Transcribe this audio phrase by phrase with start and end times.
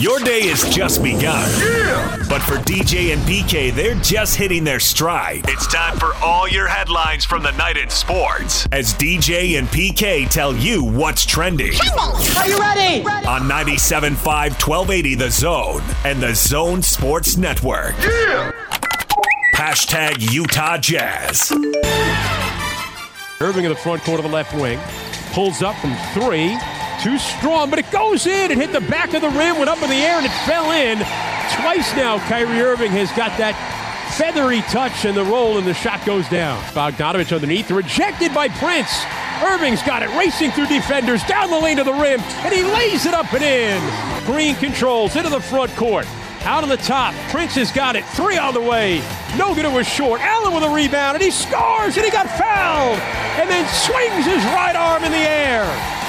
[0.00, 1.46] Your day has just begun.
[1.60, 2.16] Yeah!
[2.26, 5.42] But for DJ and PK, they're just hitting their stride.
[5.46, 10.26] It's time for all your headlines from the night in sports as DJ and PK
[10.30, 11.74] tell you what's trending.
[12.38, 13.04] Are you ready?
[13.26, 17.94] On 97.5 1280 The Zone and The Zone Sports Network.
[17.98, 18.52] Yeah!
[19.54, 21.52] Hashtag Utah Jazz.
[23.42, 24.80] Irving in the front court of the left wing.
[25.34, 26.56] Pulls up from three.
[27.02, 28.50] Too strong, but it goes in.
[28.50, 30.70] It hit the back of the rim, went up in the air, and it fell
[30.70, 30.98] in.
[31.56, 33.56] Twice now, Kyrie Irving has got that
[34.18, 36.60] feathery touch and the roll, and the shot goes down.
[36.74, 38.90] Bogdanovich underneath, rejected by Prince.
[39.42, 43.06] Irving's got it, racing through defenders, down the lane to the rim, and he lays
[43.06, 43.80] it up and in.
[44.26, 46.06] Green controls into the front court.
[46.44, 48.04] Out on the top, Prince has got it.
[48.04, 49.02] Three on the way.
[49.38, 50.20] No good, it was short.
[50.20, 52.98] Allen with a rebound, and he scores, and he got fouled,
[53.40, 55.99] and then swings his right arm in the air.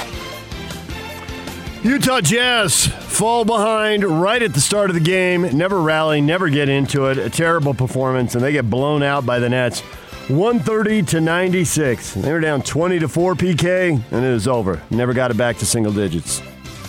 [1.82, 6.68] Utah Jazz fall behind right at the start of the game, never rally, never get
[6.68, 7.18] into it.
[7.18, 9.80] A terrible performance, and they get blown out by the Nets.
[10.28, 12.14] 130 to 96.
[12.14, 14.80] They were down 20 to 4 PK, and it was over.
[14.90, 16.40] Never got it back to single digits.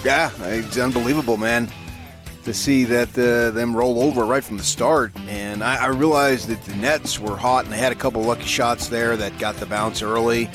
[0.05, 1.71] Yeah, it's unbelievable, man,
[2.43, 5.11] to see that uh, them roll over right from the start.
[5.27, 8.45] And I, I realized that the Nets were hot, and they had a couple lucky
[8.45, 10.51] shots there that got the bounce early.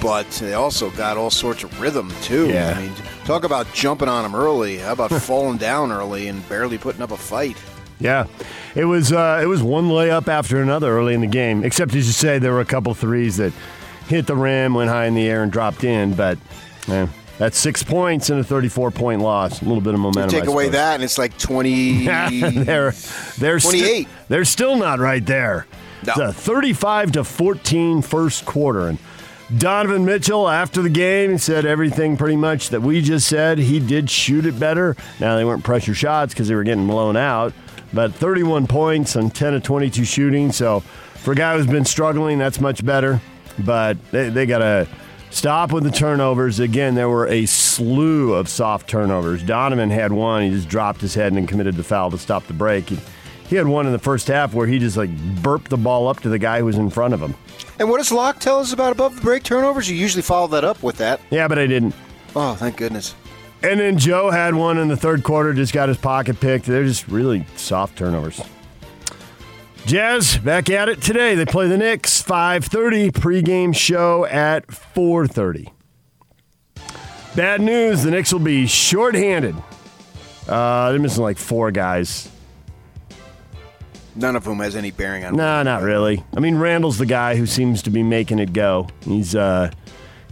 [0.00, 2.48] But they also got all sorts of rhythm too.
[2.48, 2.74] Yeah.
[2.76, 2.92] I mean,
[3.24, 4.78] talk about jumping on them early.
[4.78, 7.56] How about falling down early and barely putting up a fight?
[7.98, 8.26] Yeah,
[8.74, 11.64] it was uh, it was one layup after another early in the game.
[11.64, 13.52] Except as you say, there were a couple threes that
[14.08, 16.14] hit the rim, went high in the air, and dropped in.
[16.14, 16.36] But
[16.88, 17.06] eh,
[17.38, 19.62] that's six points and a 34 point loss.
[19.62, 20.30] A little bit of momentum.
[20.30, 22.06] Take I away that, and it's like 20.
[22.64, 22.92] they're
[23.38, 24.08] they're sti- 28.
[24.28, 25.66] they're still not right there.
[26.04, 26.12] No.
[26.12, 28.98] It's a 35 to 14 first quarter and
[29.58, 33.58] Donovan Mitchell after the game said everything pretty much that we just said.
[33.58, 34.96] He did shoot it better.
[35.20, 37.52] Now they weren't pressure shots because they were getting blown out,
[37.92, 40.52] but 31 points on 10 of 22 shooting.
[40.52, 40.80] So
[41.16, 43.20] for a guy who's been struggling, that's much better.
[43.58, 44.88] But they, they got to
[45.30, 46.58] stop with the turnovers.
[46.58, 49.42] Again, there were a slew of soft turnovers.
[49.42, 50.44] Donovan had one.
[50.44, 52.88] He just dropped his head and committed the foul to stop the break.
[52.88, 52.98] He,
[53.48, 55.10] he had one in the first half where he just like
[55.42, 57.34] burped the ball up to the guy who was in front of him.
[57.78, 59.90] And what does Locke tell us about above the break turnovers?
[59.90, 61.20] You usually follow that up with that.
[61.30, 61.94] Yeah, but I didn't.
[62.34, 63.14] Oh, thank goodness.
[63.62, 66.66] And then Joe had one in the third quarter, just got his pocket picked.
[66.66, 68.40] They're just really soft turnovers.
[69.84, 71.34] Jazz back at it today.
[71.34, 75.68] They play the Knicks 5:30 pregame show at 4:30.
[77.34, 79.56] Bad news: the Knicks will be shorthanded.
[80.48, 82.28] Uh, they're missing like four guys.
[84.14, 85.36] None of whom has any bearing on.
[85.36, 86.22] Nah, not really.
[86.36, 88.88] I mean, Randle's the guy who seems to be making it go.
[89.02, 89.70] He's uh,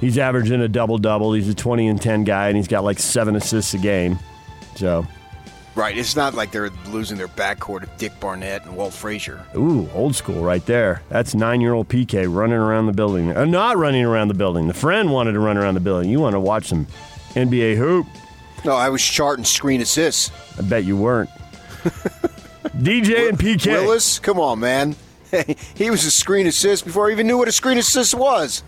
[0.00, 1.32] he's averaging a double double.
[1.32, 4.18] He's a 20 and 10 guy, and he's got like seven assists a game.
[4.76, 5.06] So,
[5.76, 5.96] Right.
[5.96, 9.40] It's not like they're losing their backcourt of Dick Barnett and Walt Frazier.
[9.56, 11.00] ooh, old school right there.
[11.08, 13.34] That's nine-year-old PK running around the building.
[13.34, 14.66] Uh, not running around the building.
[14.66, 16.10] The friend wanted to run around the building.
[16.10, 16.86] You want to watch some
[17.34, 18.06] NBA hoop?
[18.64, 20.30] No, I was charting screen assists.
[20.58, 21.30] I bet you weren't.
[22.80, 23.66] DJ and PK.
[23.66, 24.96] Willis, come on, man.
[25.74, 28.62] he was a screen assist before I even knew what a screen assist was.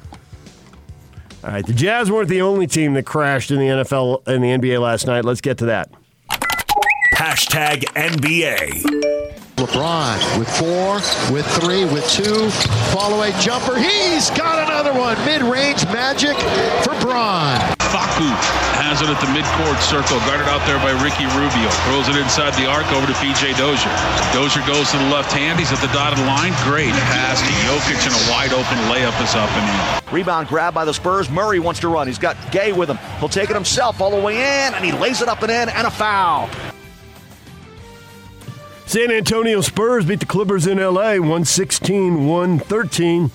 [1.45, 4.49] All right, the Jazz weren't the only team that crashed in the NFL and the
[4.49, 5.25] NBA last night.
[5.25, 5.91] Let's get to that.
[7.17, 9.33] Hashtag NBA.
[9.56, 10.94] LeBron with four,
[11.33, 12.50] with three, with two.
[12.94, 13.77] Follow a jumper.
[13.79, 15.17] He's got another one.
[15.25, 16.37] Mid range magic
[16.84, 17.72] for Bron.
[17.93, 18.25] Facu
[18.81, 21.69] has it at the midcourt circle, guarded out there by Ricky Rubio.
[21.85, 23.93] Throws it inside the arc over to PJ Dozier.
[24.33, 25.61] Dozier goes to the left hand.
[25.61, 26.57] He's at the dotted line.
[26.65, 30.15] Great pass to Jokic, and a wide open layup is up and in.
[30.15, 31.29] Rebound grab by the Spurs.
[31.29, 32.07] Murray wants to run.
[32.07, 32.97] He's got Gay with him.
[33.21, 35.69] He'll take it himself all the way in, and he lays it up and in,
[35.69, 36.49] and a foul.
[38.87, 43.31] San Antonio Spurs beat the Clippers in LA 116 113.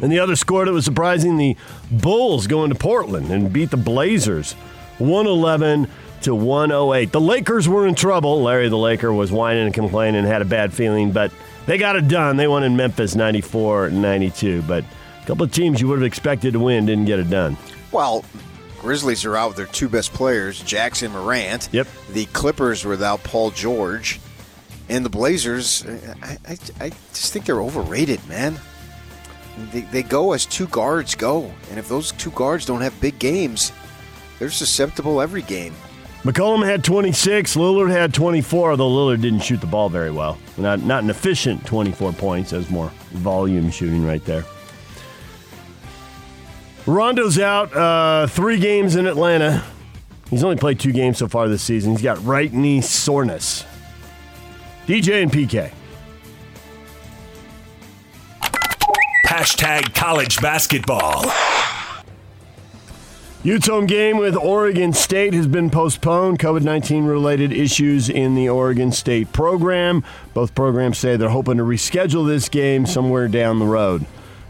[0.00, 1.56] And the other score that was surprising the
[1.90, 4.52] Bulls going to Portland and beat the Blazers
[4.98, 5.88] 111
[6.22, 7.12] to 108.
[7.12, 8.42] The Lakers were in trouble.
[8.42, 11.32] Larry the Laker was whining and complaining and had a bad feeling, but
[11.66, 12.36] they got it done.
[12.36, 14.62] They won in Memphis 94 92.
[14.62, 14.84] But
[15.22, 17.56] a couple of teams you would have expected to win didn't get it done.
[17.90, 18.24] Well,
[18.80, 21.68] Grizzlies are out with their two best players, Jackson Morant.
[21.72, 21.86] Yep.
[22.10, 24.20] The Clippers were without Paul George.
[24.88, 25.86] And the Blazers,
[26.22, 28.58] I, I, I just think they're overrated, man.
[29.72, 31.52] They, they go as two guards go.
[31.70, 33.72] And if those two guards don't have big games,
[34.38, 35.74] they're susceptible every game.
[36.22, 37.56] McCollum had 26.
[37.56, 40.38] Lillard had 24, although Lillard didn't shoot the ball very well.
[40.56, 42.52] Not, not an efficient 24 points.
[42.52, 44.44] Was more volume shooting right there.
[46.86, 47.74] Rondo's out.
[47.74, 49.64] Uh, three games in Atlanta.
[50.30, 51.92] He's only played two games so far this season.
[51.92, 53.64] He's got right knee soreness.
[54.86, 55.72] DJ and PK.
[59.32, 61.24] Hashtag college basketball.
[63.42, 66.38] Utes home game with Oregon State has been postponed.
[66.38, 70.04] COVID 19 related issues in the Oregon State program.
[70.34, 74.04] Both programs say they're hoping to reschedule this game somewhere down the road.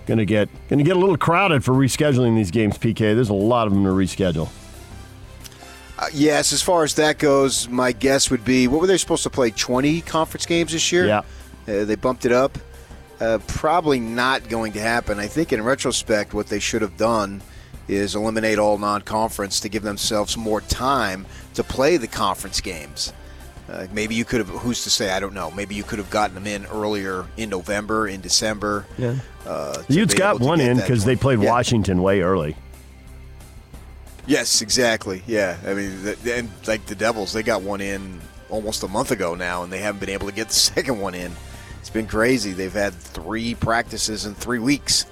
[0.06, 3.14] Gonna get gonna get a little crowded for rescheduling these games, PK.
[3.14, 4.50] There's a lot of them to reschedule.
[5.96, 9.22] Uh, yes, as far as that goes, my guess would be what were they supposed
[9.22, 9.52] to play?
[9.52, 11.06] 20 conference games this year?
[11.06, 11.18] Yeah.
[11.68, 12.58] Uh, they bumped it up.
[13.22, 15.20] Uh, probably not going to happen.
[15.20, 17.40] I think in retrospect, what they should have done
[17.86, 21.24] is eliminate all non-conference to give themselves more time
[21.54, 23.12] to play the conference games.
[23.68, 24.48] Uh, maybe you could have.
[24.48, 25.12] Who's to say?
[25.12, 25.52] I don't know.
[25.52, 28.86] Maybe you could have gotten them in earlier in November, in December.
[28.98, 29.14] Yeah.
[29.46, 31.50] Uh, The Utes got one in because they played Yeah.
[31.50, 32.56] Washington way early.
[34.26, 35.22] Yes, exactly.
[35.28, 38.20] Yeah, I mean, the, and like the Devils, they got one in
[38.50, 41.14] almost a month ago now, and they haven't been able to get the second one
[41.14, 41.30] in.
[41.82, 42.52] It's been crazy.
[42.52, 45.04] They've had three practices in three weeks.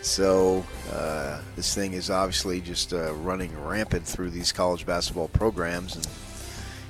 [0.00, 5.94] So uh, this thing is obviously just uh, running rampant through these college basketball programs,
[5.94, 6.08] and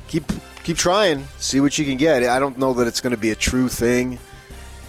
[0.09, 0.25] keep
[0.65, 2.23] keep trying, see what you can get.
[2.23, 4.19] I don't know that it's going to be a true thing,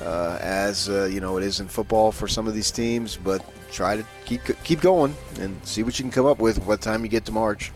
[0.01, 3.43] uh, as uh, you know it is in football for some of these teams, but
[3.73, 6.65] try to keep keep going and see what you can come up with.
[6.65, 7.73] What time you get to March?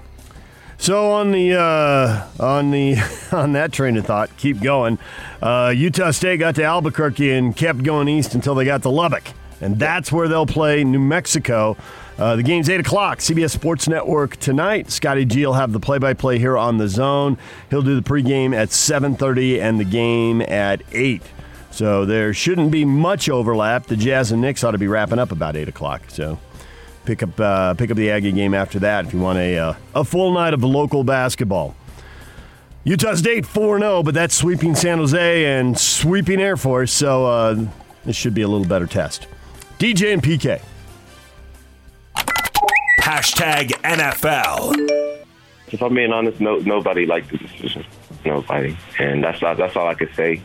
[0.77, 2.97] So on the uh, on the
[3.31, 4.99] on that train of thought, keep going.
[5.41, 9.23] Uh, Utah State got to Albuquerque and kept going east until they got to Lubbock,
[9.59, 11.75] and that's where they'll play New Mexico.
[12.17, 13.19] Uh, the game's eight o'clock.
[13.19, 14.89] CBS Sports Network tonight.
[14.89, 17.37] Scotty G will have the play-by-play here on the Zone.
[17.69, 21.21] He'll do the pregame at seven thirty and the game at eight.
[21.69, 23.85] So there shouldn't be much overlap.
[23.85, 26.01] The Jazz and Knicks ought to be wrapping up about eight o'clock.
[26.07, 26.39] So
[27.07, 29.73] pick up uh, pick up the Aggie game after that if you want a uh,
[29.95, 31.75] a full night of local basketball.
[32.83, 37.65] Utah State 4 0, but that's sweeping San Jose and sweeping Air Force, so uh,
[38.05, 39.27] this should be a little better test.
[39.77, 40.61] DJ and PK.
[43.01, 44.73] Hashtag NFL.
[45.69, 47.85] If I'm being honest, no, nobody liked the decision.
[48.23, 50.41] Nobody, and that's all, that's all I could say,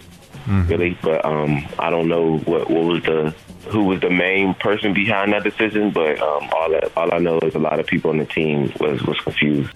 [0.49, 0.99] really.
[1.01, 3.35] But um, I don't know what what was the
[3.69, 5.91] who was the main person behind that decision.
[5.91, 8.73] But um, all that all I know is a lot of people on the team
[8.81, 9.73] was was confused.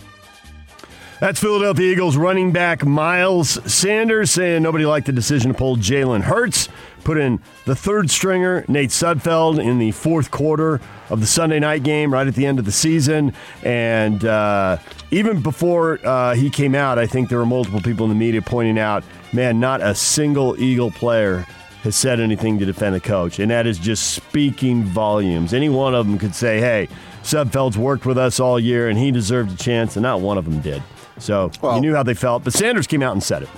[1.18, 6.22] That's Philadelphia Eagles running back Miles Sanders saying nobody liked the decision to pull Jalen
[6.22, 6.68] Hurts.
[7.04, 11.84] Put in the third stringer, Nate Sudfeld, in the fourth quarter of the Sunday night
[11.84, 13.32] game right at the end of the season.
[13.62, 14.76] And uh,
[15.10, 18.42] even before uh, he came out, I think there were multiple people in the media
[18.42, 21.46] pointing out, man, not a single Eagle player
[21.86, 23.38] has said anything to defend the coach.
[23.38, 25.54] And that is just speaking volumes.
[25.54, 26.88] Any one of them could say, hey,
[27.22, 30.44] Sudfeld's worked with us all year and he deserved a chance, and not one of
[30.44, 30.82] them did.
[31.18, 32.42] So Well- you knew how they felt.
[32.42, 33.48] But Sanders came out and said it.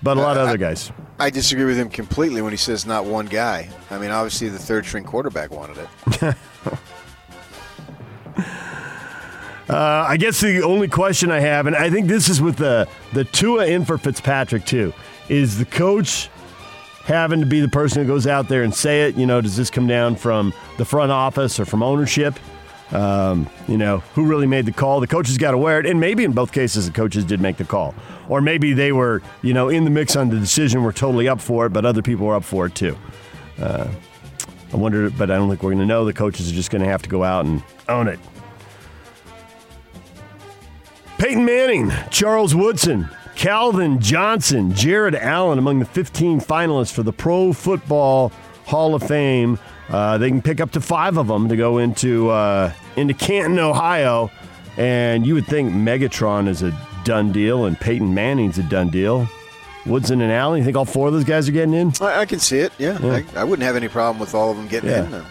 [0.00, 0.90] But a lot of other guys.
[1.18, 3.68] I disagree with him completely when he says not one guy.
[3.90, 6.34] I mean, obviously the third string quarterback wanted it.
[9.68, 12.86] Uh, I guess the only question I have, and I think this is with the
[13.14, 14.92] the Tua in for Fitzpatrick too,
[15.30, 16.28] is the coach
[17.04, 19.16] having to be the person who goes out there and say it.
[19.16, 22.38] You know, does this come down from the front office or from ownership?
[22.92, 25.00] Um, you know, who really made the call?
[25.00, 27.56] The coaches got to wear it, and maybe in both cases the coaches did make
[27.56, 27.94] the call,
[28.28, 31.40] or maybe they were, you know, in the mix on the decision, were totally up
[31.40, 32.96] for it, but other people were up for it too.
[33.58, 33.88] Uh,
[34.72, 36.04] I wonder, but I don't think we're going to know.
[36.04, 38.20] The coaches are just going to have to go out and own it.
[41.16, 47.52] Peyton Manning, Charles Woodson, Calvin Johnson, Jared Allen among the 15 finalists for the Pro
[47.52, 48.30] Football
[48.66, 49.58] Hall of Fame.
[49.88, 53.58] Uh, they can pick up to five of them to go into uh, into Canton,
[53.58, 54.30] Ohio,
[54.76, 56.72] and you would think Megatron is a
[57.04, 59.28] done deal and Peyton Manning's a done deal.
[59.84, 61.92] Woodson and Allen, you think all four of those guys are getting in?
[62.00, 62.72] I, I can see it.
[62.78, 63.22] Yeah, Yeah.
[63.34, 65.06] I, I wouldn't have any problem with all of them getting Yeah.
[65.06, 65.14] in.
[65.14, 65.24] Uh,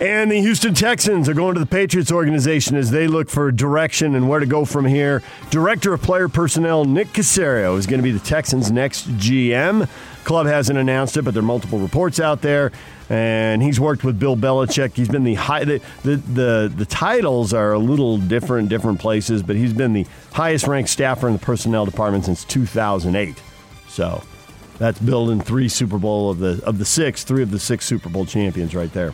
[0.00, 4.14] And the Houston Texans are going to the Patriots organization as they look for direction
[4.14, 5.22] and where to go from here.
[5.50, 9.86] Director of Player Personnel Nick Caserio is going to be the Texans' next GM.
[10.24, 12.72] Club hasn't announced it, but there are multiple reports out there.
[13.10, 14.94] And he's worked with Bill Belichick.
[14.94, 15.64] He's been the high.
[15.64, 20.06] The, the the the titles are a little different, different places, but he's been the
[20.32, 23.42] highest ranked staffer in the personnel department since 2008.
[23.88, 24.22] So
[24.78, 28.08] that's building three Super Bowl of the of the six, three of the six Super
[28.08, 29.12] Bowl champions right there.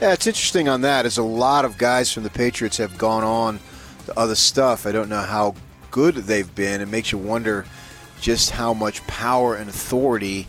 [0.00, 1.06] Yeah, it's interesting on that.
[1.06, 3.60] Is a lot of guys from the Patriots have gone on
[4.06, 4.86] to other stuff.
[4.86, 5.54] I don't know how
[5.90, 6.80] good they've been.
[6.80, 7.64] It makes you wonder
[8.20, 10.48] just how much power and authority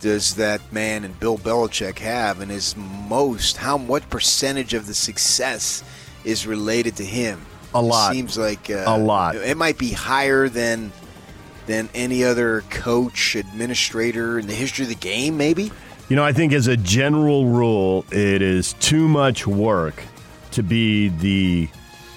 [0.00, 4.94] does that man and Bill Belichick have, and is most how what percentage of the
[4.94, 5.82] success
[6.24, 7.44] is related to him.
[7.74, 8.12] A lot.
[8.12, 9.36] Seems like uh, A lot.
[9.36, 10.92] It might be higher than
[11.66, 15.36] than any other coach, administrator in the history of the game.
[15.36, 15.70] Maybe.
[16.08, 20.02] You know, I think as a general rule, it is too much work
[20.52, 21.68] to be the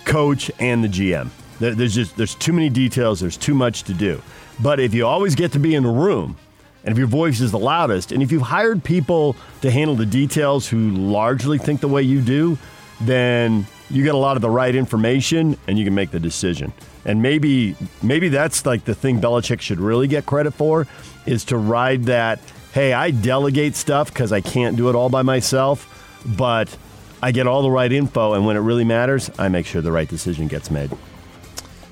[0.05, 1.29] coach and the GM.
[1.60, 3.19] There's just there's too many details.
[3.19, 4.21] There's too much to do.
[4.62, 6.38] But if you always get to be in the room,
[6.86, 10.05] and if your voice is the loudest, and if you've hired people to handle the
[10.05, 12.57] details who largely think the way you do,
[13.01, 16.71] then you get a lot of the right information and you can make the decision.
[17.05, 20.88] And maybe maybe that's like the thing Belichick should really get credit for
[21.25, 22.39] is to ride that.
[22.74, 26.75] Hey, I delegate stuff because I can't do it all by myself, but
[27.22, 29.91] I get all the right info, and when it really matters, I make sure the
[29.91, 30.91] right decision gets made.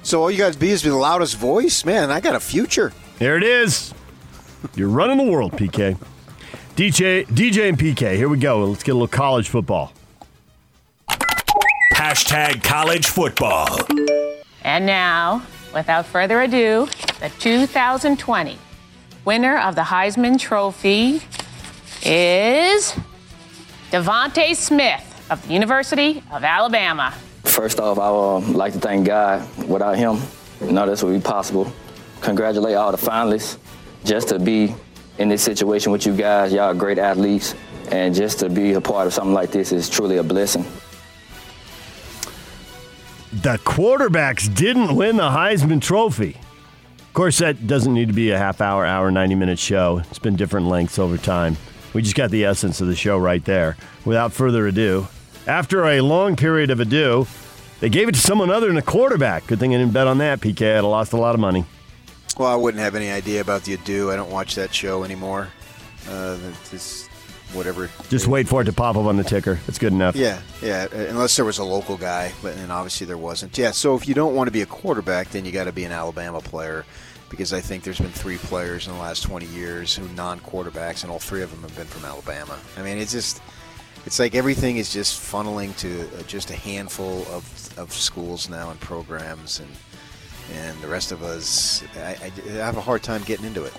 [0.03, 2.09] So all you got to be is be the loudest voice, man.
[2.09, 2.93] I got a future.
[3.19, 3.93] There it is.
[4.75, 5.97] You're running the world, PK.
[6.75, 8.15] DJ, DJ and PK.
[8.15, 8.65] Here we go.
[8.65, 9.93] Let's get a little college football.
[11.93, 13.77] Hashtag college football.
[14.63, 16.87] And now, without further ado,
[17.19, 18.57] the 2020
[19.25, 21.21] winner of the Heisman Trophy
[22.03, 22.95] is
[23.91, 27.13] DeVonta Smith of the University of Alabama.
[27.43, 29.47] First off, I would like to thank God.
[29.67, 30.19] Without Him,
[30.61, 31.71] none of this would be possible.
[32.21, 33.57] Congratulate all the finalists.
[34.05, 34.73] Just to be
[35.17, 37.55] in this situation with you guys, y'all are great athletes,
[37.91, 40.65] and just to be a part of something like this is truly a blessing.
[43.31, 46.35] The quarterbacks didn't win the Heisman Trophy.
[46.97, 50.01] Of course, that doesn't need to be a half hour, hour, 90 minute show.
[50.09, 51.55] It's been different lengths over time.
[51.93, 53.77] We just got the essence of the show right there.
[54.03, 55.07] Without further ado,
[55.45, 57.27] after a long period of ado,
[57.81, 59.45] they gave it to someone other than a quarterback.
[59.45, 60.63] Good thing I didn't bet on that, PK.
[60.63, 61.65] I'd have lost a lot of money.
[62.35, 64.11] Well, I wouldn't have any idea about the ado.
[64.11, 65.49] I don't watch that show anymore.
[66.09, 66.37] Uh,
[66.71, 67.08] it's
[67.53, 67.89] whatever.
[68.09, 69.59] Just wait for it to pop up on the ticker.
[69.67, 70.15] It's good enough.
[70.15, 70.87] Yeah, yeah.
[70.91, 73.57] uh, Unless there was a local guy, but and obviously there wasn't.
[73.57, 73.71] Yeah.
[73.71, 75.91] So if you don't want to be a quarterback, then you got to be an
[75.91, 76.85] Alabama player,
[77.29, 81.11] because I think there's been three players in the last 20 years who non-quarterbacks, and
[81.11, 82.57] all three of them have been from Alabama.
[82.77, 83.41] I mean, it's just.
[84.05, 88.71] It's like everything is just funneling to uh, just a handful of, of schools now
[88.71, 89.69] and programs, and
[90.55, 93.73] and the rest of us, I, I have a hard time getting into it.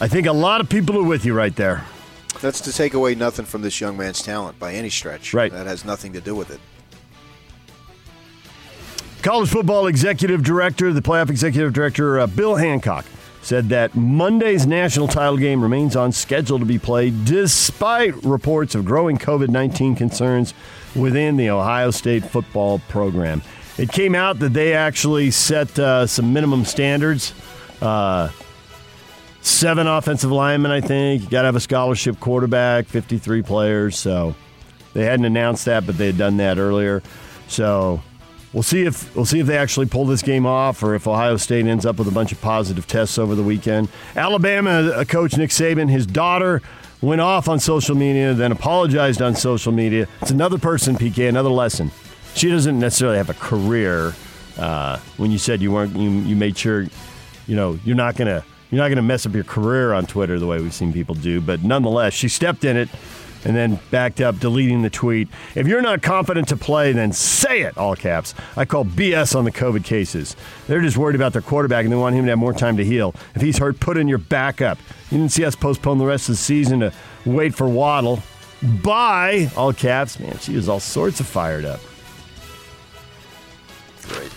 [0.00, 1.84] I think a lot of people are with you right there.
[2.40, 5.34] That's to take away nothing from this young man's talent by any stretch.
[5.34, 5.52] Right.
[5.52, 6.60] That has nothing to do with it.
[9.22, 13.04] College football executive director, the playoff executive director, uh, Bill Hancock,
[13.42, 18.86] said that Monday's national title game remains on schedule to be played despite reports of
[18.86, 20.54] growing COVID 19 concerns
[20.96, 23.42] within the Ohio State football program.
[23.76, 27.34] It came out that they actually set uh, some minimum standards.
[27.82, 28.30] Uh,
[29.42, 31.22] seven offensive linemen, I think.
[31.22, 33.98] You got to have a scholarship quarterback, 53 players.
[33.98, 34.34] So
[34.92, 37.02] they hadn't announced that, but they had done that earlier.
[37.48, 38.02] So
[38.52, 41.36] we'll see if we'll see if they actually pull this game off, or if Ohio
[41.36, 43.88] State ends up with a bunch of positive tests over the weekend.
[44.16, 46.62] Alabama uh, coach Nick Saban, his daughter
[47.00, 50.06] went off on social media, then apologized on social media.
[50.20, 51.90] It's another person, PK, another lesson.
[52.34, 54.14] She doesn't necessarily have a career.
[54.58, 56.82] Uh, when you said you weren't, you, you made sure,
[57.46, 60.46] you know, you're not gonna you're not gonna mess up your career on Twitter the
[60.46, 61.40] way we've seen people do.
[61.40, 62.88] But nonetheless, she stepped in it
[63.44, 65.28] and then backed up, deleting the tweet.
[65.54, 68.34] If you're not confident to play, then say it, all caps.
[68.56, 70.36] I call BS on the COVID cases.
[70.66, 72.84] They're just worried about their quarterback and they want him to have more time to
[72.84, 73.14] heal.
[73.34, 74.78] If he's hurt, put in your backup.
[75.10, 76.92] You didn't see us postpone the rest of the season to
[77.24, 78.22] wait for Waddle.
[78.82, 80.18] Bye, all caps.
[80.20, 81.80] Man, she was all sorts of fired up.
[84.02, 84.32] Great.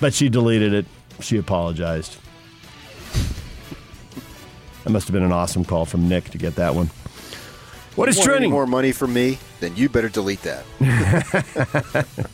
[0.00, 0.86] But she deleted it.
[1.20, 2.16] She apologized.
[4.84, 6.86] That must have been an awesome call from Nick to get that one.
[7.96, 8.50] What is Want trending?
[8.50, 9.38] more money for me?
[9.60, 10.64] Then you better delete that.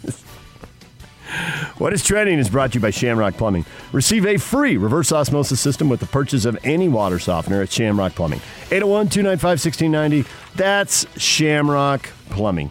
[1.79, 3.65] What is trending is brought to you by Shamrock Plumbing.
[3.93, 8.15] Receive a free reverse osmosis system with the purchase of any water softener at Shamrock
[8.15, 8.41] Plumbing.
[8.71, 10.29] 801 295 1690.
[10.55, 12.71] That's Shamrock Plumbing.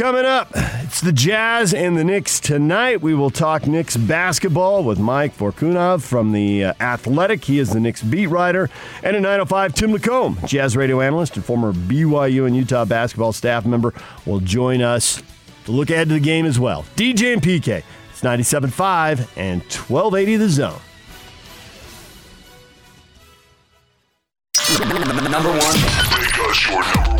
[0.00, 3.02] Coming up, it's the Jazz and the Knicks tonight.
[3.02, 7.44] We will talk Knicks basketball with Mike Vorkunov from the uh, Athletic.
[7.44, 8.70] He is the Knicks beat writer.
[9.02, 13.66] And at 905, Tim Lacombe, Jazz radio analyst and former BYU and Utah basketball staff
[13.66, 13.92] member,
[14.24, 15.22] will join us
[15.66, 16.86] to look ahead to the game as well.
[16.96, 20.80] DJ and PK, it's 97.5 and 1280 the zone.
[25.30, 25.76] Number one.
[26.18, 27.19] Make us your number one preset.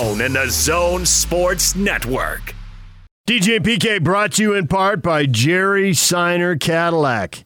[0.00, 2.54] and the Zone Sports Network.
[3.28, 7.44] DJ PK brought to you in part by Jerry Seiner Cadillac.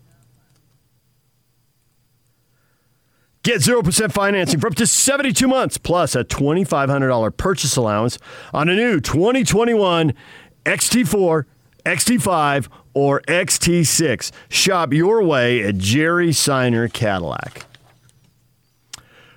[3.42, 8.18] Get 0% financing for up to 72 months, plus a $2,500 purchase allowance
[8.52, 10.14] on a new 2021
[10.64, 11.44] XT4,
[11.84, 14.30] XT5, or XT6.
[14.48, 17.66] Shop your way at Jerry Seiner Cadillac.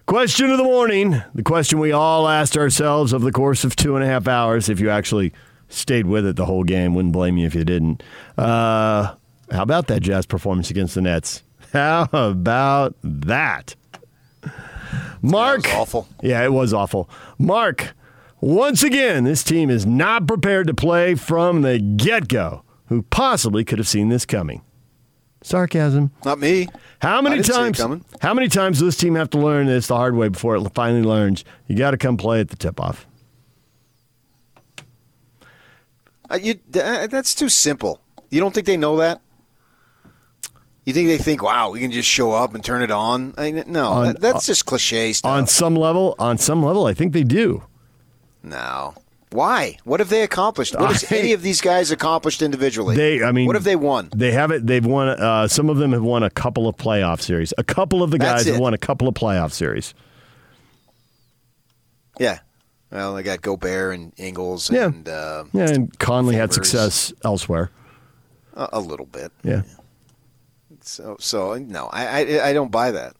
[0.08, 1.22] Question of the morning.
[1.36, 4.70] The question we all asked ourselves over the course of two and a half hours.
[4.70, 5.34] If you actually
[5.68, 8.02] stayed with it the whole game, wouldn't blame you if you didn't.
[8.38, 9.16] Uh,
[9.52, 11.44] how about that Jazz performance against the Nets?
[11.74, 13.76] How about that?
[15.22, 15.68] Mark.
[15.74, 16.08] Awful.
[16.22, 17.10] Yeah, it was awful.
[17.38, 17.94] Mark,
[18.40, 22.64] once again, this team is not prepared to play from the get go.
[22.86, 24.62] Who possibly could have seen this coming?
[25.42, 26.12] Sarcasm.
[26.26, 26.68] Not me.
[27.02, 28.04] How many didn't see it times?
[28.22, 30.70] How many times does this team have to learn this the hard way before it
[30.74, 31.46] finally learns?
[31.68, 33.06] You got to come play at the tip off.
[36.30, 38.02] Uh, you, uh, that's too simple.
[38.30, 39.22] You don't think they know that?
[40.86, 43.34] You think they think, "Wow, we can just show up and turn it on"?
[43.38, 45.30] I, no, On- that, that's just cliche stuff.
[45.30, 47.64] On some level, on some level, I think they do.
[48.44, 48.94] no.
[49.32, 49.78] Why?
[49.84, 50.74] What have they accomplished?
[50.80, 52.96] What has any of these guys accomplished individually?
[52.96, 54.10] They, I mean, what have they won?
[54.16, 54.66] They have it.
[54.66, 55.10] They've won.
[55.10, 57.54] Uh, some of them have won a couple of playoff series.
[57.58, 59.94] A couple of the guys have won a couple of playoff series.
[62.20, 62.40] Yeah.
[62.90, 64.86] Well, they got Gobert and Ingles Yeah.
[64.86, 67.70] and uh, Yeah, and Conley had success elsewhere.
[68.54, 69.34] a, a little bit.
[69.44, 69.64] Yeah.
[70.82, 73.14] So, so no, I, I, I don't buy that.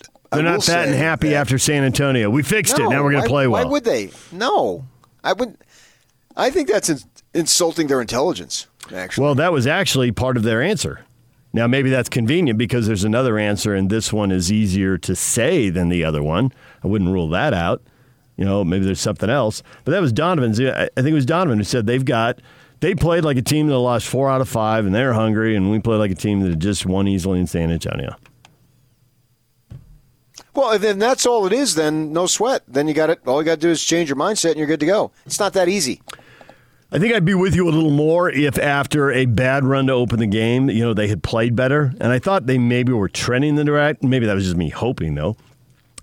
[0.00, 2.30] I They're not fat and happy that- after San Antonio.
[2.30, 2.88] We fixed it.
[2.88, 3.64] Now we're going to play well.
[3.64, 4.10] Why would they?
[4.32, 4.84] No,
[5.22, 5.56] I would.
[6.36, 8.66] I think that's ins- insulting their intelligence.
[8.94, 11.00] Actually, Well, that was actually part of their answer.
[11.52, 15.70] Now, maybe that's convenient because there's another answer, and this one is easier to say
[15.70, 16.52] than the other one.
[16.82, 17.80] I wouldn't rule that out.
[18.36, 19.62] You know, maybe there's something else.
[19.84, 20.60] But that was Donovan's.
[20.60, 22.40] I I think it was Donovan who said they've got,
[22.80, 25.70] they played like a team that lost four out of five, and they're hungry, and
[25.70, 28.16] we played like a team that just won easily in San Antonio.
[30.54, 32.62] Well, if then that's all it is, then no sweat.
[32.66, 33.20] Then you got it.
[33.26, 35.12] All you got to do is change your mindset, and you're good to go.
[35.26, 36.00] It's not that easy.
[36.92, 39.92] I think I'd be with you a little more if after a bad run to
[39.92, 41.92] open the game, you know, they had played better.
[42.00, 44.04] And I thought they maybe were trending in the direct.
[44.04, 45.36] Maybe that was just me hoping, though.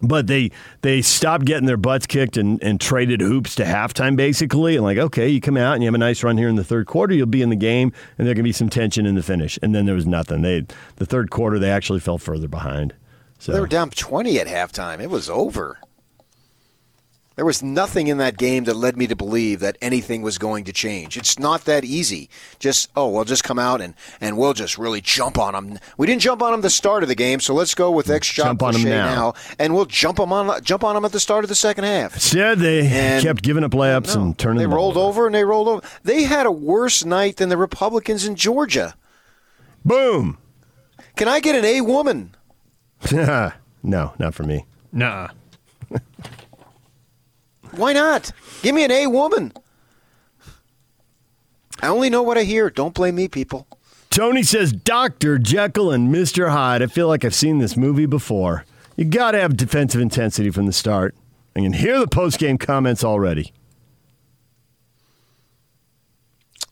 [0.02, 4.76] But they they stopped getting their butts kicked and, and traded hoops to halftime, basically.
[4.76, 6.64] And like, okay, you come out and you have a nice run here in the
[6.64, 9.24] third quarter, you'll be in the game, and there can be some tension in the
[9.24, 9.58] finish.
[9.62, 10.42] And then there was nothing.
[10.42, 12.96] They the third quarter, they actually fell further behind.
[13.42, 15.00] So They were down 20 at halftime.
[15.02, 15.80] It was over.
[17.36, 20.64] There was nothing in that game that led me to believe that anything was going
[20.66, 21.18] to change.
[21.18, 22.30] It's not that easy.
[22.60, 25.80] Just, oh, we'll just come out and, and we'll just really jump on them.
[25.98, 28.28] We didn't jump on them the start of the game, so let's go with X
[28.28, 29.34] shot Jump on 'em cliche now.
[29.58, 32.14] and we'll jump them on jump on them at the start of the second half.
[32.14, 35.46] instead, they And- kept giving up layups No, and turning They rolled over and they
[35.46, 35.82] rolled over.
[36.04, 38.94] They had a worse night than the Republicans in Georgia.
[39.84, 40.38] Boom.
[41.16, 42.36] Can I get an A woman?
[43.84, 44.66] no, not for me.
[44.92, 45.30] Nah.
[47.72, 48.32] Why not?
[48.62, 49.54] Give me an A woman.
[51.82, 52.70] I only know what I hear.
[52.70, 53.68] Don't blame me, people.
[54.10, 55.40] Tony says, Dr.
[55.40, 56.50] Jekyll and Mr.
[56.50, 56.82] Hyde.
[56.82, 58.66] I feel like I've seen this movie before.
[58.98, 61.16] You got to have defensive intensity from the start.
[61.56, 63.54] I can hear the post game comments already.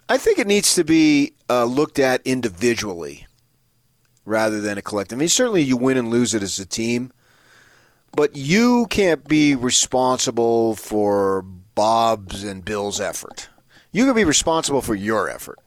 [0.07, 3.25] I think it needs to be uh, looked at individually
[4.25, 5.17] rather than a collective.
[5.17, 7.11] I mean, certainly you win and lose it as a team,
[8.15, 11.43] but you can't be responsible for
[11.75, 13.49] Bob's and Bill's effort.
[13.91, 15.59] You can be responsible for your effort.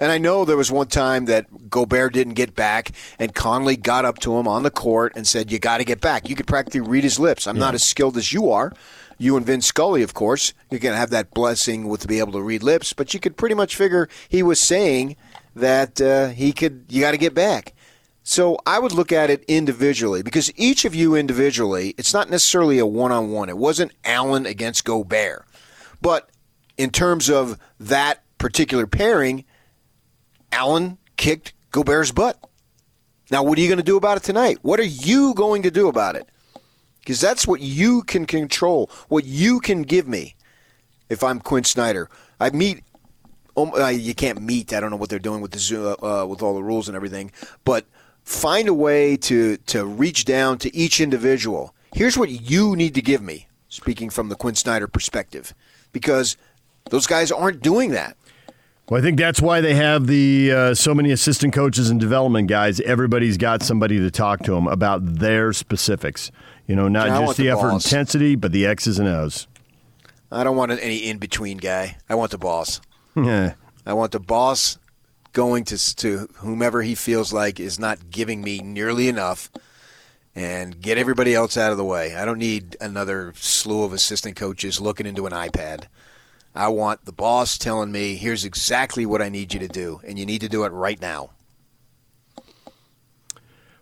[0.00, 4.06] And I know there was one time that Gobert didn't get back, and Conley got
[4.06, 6.28] up to him on the court and said, You got to get back.
[6.28, 7.46] You could practically read his lips.
[7.46, 8.72] I'm not as skilled as you are.
[9.18, 12.18] You and Vince Scully, of course, you're going to have that blessing with to be
[12.20, 15.16] able to read lips, but you could pretty much figure he was saying
[15.54, 17.74] that uh, he could, you got to get back.
[18.22, 22.78] So I would look at it individually because each of you individually, it's not necessarily
[22.78, 23.48] a one on one.
[23.48, 25.44] It wasn't Allen against Gobert.
[26.00, 26.30] But
[26.76, 29.44] in terms of that particular pairing,
[30.52, 32.38] Allen kicked Gobert's butt.
[33.30, 34.58] Now, what are you going to do about it tonight?
[34.62, 36.28] What are you going to do about it?
[37.00, 40.36] because that's what you can control, what you can give me.
[41.08, 42.08] If I'm Quin Snyder,
[42.38, 42.84] I meet.
[43.62, 44.72] Um, uh, you can't meet.
[44.72, 46.96] I don't know what they're doing with the Zoom, uh, with all the rules and
[46.96, 47.32] everything,
[47.64, 47.86] but
[48.24, 51.74] find a way to to reach down to each individual.
[51.92, 53.46] Here's what you need to give me.
[53.68, 55.54] Speaking from the Quin Snyder perspective,
[55.92, 56.36] because
[56.90, 58.16] those guys aren't doing that.
[58.88, 62.48] Well, I think that's why they have the uh, so many assistant coaches and development
[62.48, 62.80] guys.
[62.80, 66.32] Everybody's got somebody to talk to them about their specifics.
[66.66, 69.46] You know, not just the, the effort intensity, but the X's and O's.
[70.32, 71.98] I don't want any in between guy.
[72.08, 72.80] I want the boss.
[73.16, 73.54] Yeah.
[73.86, 74.78] I want the boss
[75.32, 79.50] going to to whomever he feels like is not giving me nearly enough,
[80.34, 82.14] and get everybody else out of the way.
[82.14, 85.84] I don't need another slew of assistant coaches looking into an iPad.
[86.54, 90.18] I want the boss telling me, "Here's exactly what I need you to do, and
[90.18, 91.30] you need to do it right now."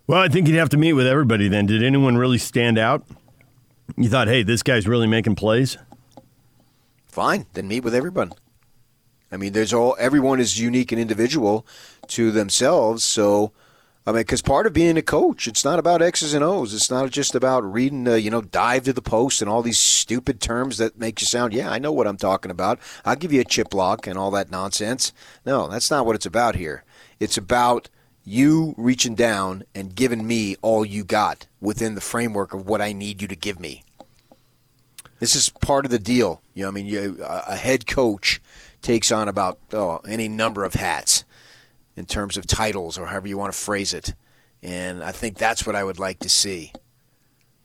[0.09, 1.67] Well, I think you'd have to meet with everybody then.
[1.67, 3.05] Did anyone really stand out?
[3.95, 5.77] You thought, hey, this guy's really making plays?
[7.07, 8.33] Fine, then meet with everyone.
[9.31, 11.65] I mean, there's all everyone is unique and individual
[12.07, 13.03] to themselves.
[13.03, 13.51] So,
[14.05, 16.73] I mean, because part of being a coach, it's not about X's and O's.
[16.73, 20.41] It's not just about reading, you know, dive to the post and all these stupid
[20.41, 22.79] terms that make you sound, yeah, I know what I'm talking about.
[23.05, 25.13] I'll give you a chip lock and all that nonsense.
[25.45, 26.83] No, that's not what it's about here.
[27.19, 27.89] It's about
[28.25, 32.93] you reaching down and giving me all you got within the framework of what I
[32.93, 33.83] need you to give me.
[35.19, 36.41] This is part of the deal.
[36.53, 38.41] You know, I mean, you, a head coach
[38.81, 41.25] takes on about oh, any number of hats
[41.95, 44.13] in terms of titles or however you want to phrase it.
[44.61, 46.73] And I think that's what I would like to see.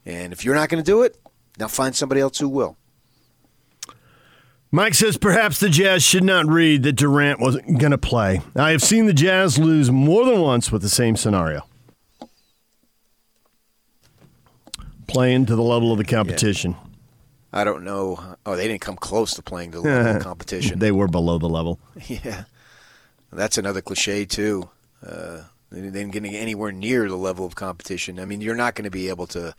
[0.06, 1.16] And if you're not going to do it,
[1.58, 2.76] now find somebody else who will.
[4.70, 8.40] Mike says perhaps the Jazz should not read that Durant wasn't going to play.
[8.56, 11.62] I have seen the Jazz lose more than once with the same scenario.
[15.06, 16.74] Playing to the level of the competition.
[17.54, 18.36] I don't know.
[18.44, 20.80] Oh, they didn't come close to playing the level of competition.
[20.80, 21.78] They were below the level.
[22.08, 22.44] Yeah,
[23.32, 24.68] that's another cliche too.
[25.06, 28.18] Uh, they didn't get anywhere near the level of competition.
[28.20, 29.54] I mean, you're not going to be able to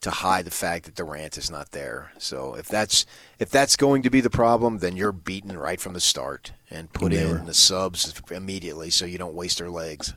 [0.00, 2.12] to hide the fact that Durant is not there.
[2.18, 3.04] So if that's
[3.40, 6.92] if that's going to be the problem, then you're beaten right from the start and
[6.92, 7.38] put They in were.
[7.38, 10.14] the subs immediately so you don't waste their legs.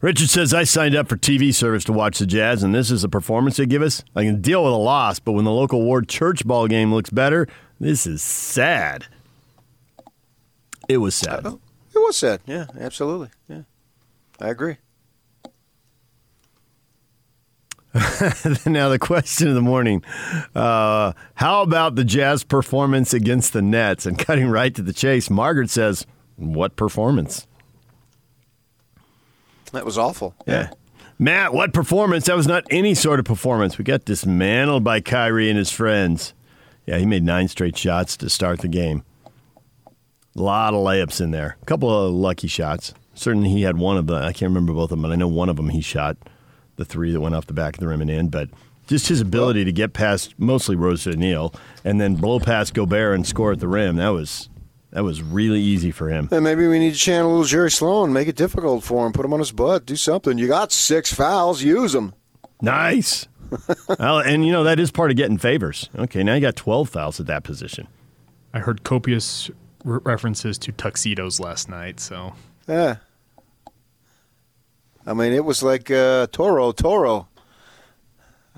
[0.00, 3.02] Richard says, I signed up for TV service to watch the Jazz, and this is
[3.02, 4.04] the performance they give us.
[4.14, 7.10] I can deal with a loss, but when the local ward church ball game looks
[7.10, 7.48] better,
[7.80, 9.06] this is sad.
[10.88, 11.46] It was sad.
[11.46, 11.58] It
[11.98, 12.40] was sad.
[12.46, 13.30] Yeah, absolutely.
[13.48, 13.62] Yeah,
[14.40, 14.76] I agree.
[18.66, 20.04] now the question of the morning:
[20.54, 24.04] uh, How about the Jazz performance against the Nets?
[24.04, 26.06] And cutting right to the chase, Margaret says,
[26.36, 27.46] "What performance?"
[29.72, 30.34] That was awful.
[30.46, 30.70] Yeah.
[31.18, 32.26] Matt, what performance?
[32.26, 33.78] That was not any sort of performance.
[33.78, 36.34] We got dismantled by Kyrie and his friends.
[36.84, 39.02] Yeah, he made nine straight shots to start the game.
[40.36, 41.56] A lot of layups in there.
[41.62, 42.92] A couple of lucky shots.
[43.14, 44.22] Certainly he had one of them.
[44.22, 46.16] I can't remember both of them, but I know one of them he shot
[46.76, 48.28] the three that went off the back of the rim and in.
[48.28, 48.50] But
[48.86, 53.26] just his ability to get past mostly Royce O'Neale and then blow past Gobert and
[53.26, 54.50] score at the rim, that was
[54.96, 56.26] that was really easy for him.
[56.32, 59.12] And maybe we need to channel a little Jerry Sloan, make it difficult for him,
[59.12, 60.38] put him on his butt, do something.
[60.38, 62.14] You got six fouls, use them.
[62.62, 63.28] Nice.
[63.98, 65.90] well, and you know that is part of getting favors.
[65.98, 67.88] Okay, now you got 12 fouls at that position.
[68.54, 69.50] I heard copious
[69.84, 72.32] re- references to tuxedos last night, so
[72.66, 72.96] Yeah.
[75.04, 77.28] I mean, it was like uh, Toro, Toro.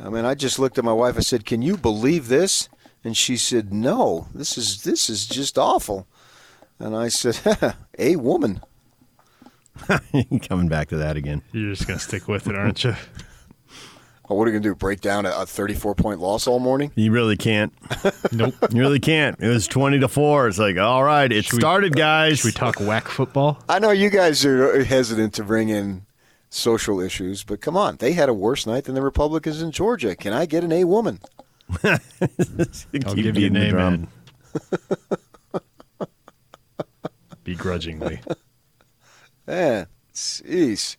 [0.00, 1.16] I mean, I just looked at my wife.
[1.16, 2.68] I said, "Can you believe this?"
[3.02, 6.06] And she said, "No, this is this is just awful."
[6.80, 8.60] And I said, "A woman."
[10.48, 11.42] Coming back to that again.
[11.52, 12.94] you're just gonna stick with it, aren't you?
[14.30, 14.74] Oh, what are you gonna do?
[14.74, 16.92] Break down a, a thirty-four point loss all morning?
[16.96, 17.72] You really can't.
[18.32, 18.54] Nope.
[18.70, 19.40] You really can't.
[19.40, 20.48] It was 20 to 4.
[20.48, 22.38] It's like, all right, it Should we- started, guys.
[22.40, 23.58] Should we talk whack football?
[23.68, 26.04] I know you guys are hesitant to bring in
[26.50, 30.14] social issues, but come on, they had a worse night than the Republicans in Georgia.
[30.14, 31.20] Can I get an A woman?
[31.82, 31.98] I'll
[33.14, 34.08] give you beating an the drum.
[37.58, 38.20] Begrudgingly.
[39.46, 40.98] Yeah, jeez.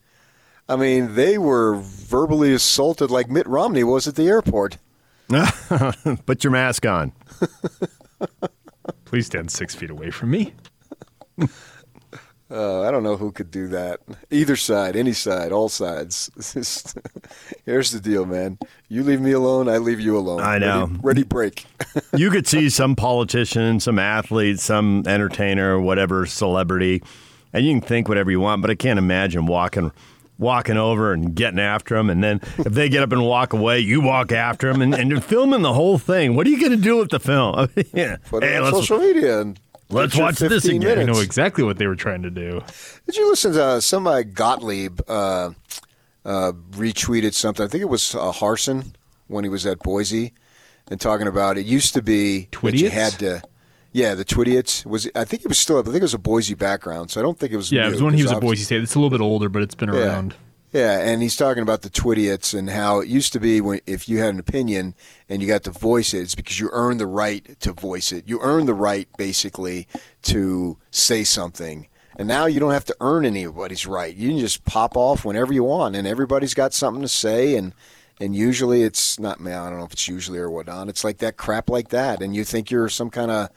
[0.67, 4.78] I mean, they were verbally assaulted like Mitt Romney was at the airport.
[6.26, 7.12] Put your mask on.
[9.06, 10.56] Please stand six feet away from me.
[12.51, 13.99] Uh, I don't know who could do that.
[14.31, 16.31] Either side, any side, all sides.
[17.65, 18.57] Here's the deal, man.
[18.88, 20.41] You leave me alone, I leave you alone.
[20.41, 20.88] I know.
[20.88, 21.65] Ready, ready break.
[22.15, 27.03] you could see some politician, some athlete, some entertainer, whatever celebrity,
[27.53, 29.91] and you can think whatever you want, but I can't imagine walking
[30.39, 33.77] walking over and getting after them, and then if they get up and walk away,
[33.79, 36.33] you walk after them, and, and you're filming the whole thing.
[36.35, 37.69] What are you going to do with the film?
[37.93, 38.15] yeah.
[38.29, 39.59] Put it Hey, on social media and
[39.89, 40.99] let's watch this again.
[40.99, 42.62] I I know exactly what they were trying to do.
[43.06, 45.52] Did you listen to uh, some uh, Gottlieb uh,
[46.25, 47.65] uh, retweeted something?
[47.65, 48.93] I think it was uh, Harsin
[49.28, 50.34] when he was at Boise
[50.89, 53.41] and talking about it used to be that you had to.
[53.91, 55.10] Yeah, the Twidiots was.
[55.15, 55.80] I think it was still.
[55.80, 57.71] I think it was a Boise background, so I don't think it was.
[57.71, 58.84] Yeah, new, it was when he was at Boise State.
[58.84, 59.99] It's a little bit older, but it's been Yeah.
[60.02, 60.36] around.
[60.71, 64.08] Yeah, and he's talking about the Twidiots and how it used to be when if
[64.08, 64.93] you had an opinion
[65.27, 68.27] and you got to voice it, it's because you earned the right to voice it.
[68.27, 69.88] You earned the right, basically,
[70.23, 71.88] to say something.
[72.17, 74.15] And now you don't have to earn anybody's right.
[74.15, 77.55] You can just pop off whenever you want, and everybody's got something to say.
[77.55, 77.73] And
[78.19, 79.39] and usually it's not.
[79.39, 80.89] Man, I don't know if it's usually or whatnot.
[80.89, 83.49] It's like that crap like that, and you think you're some kind of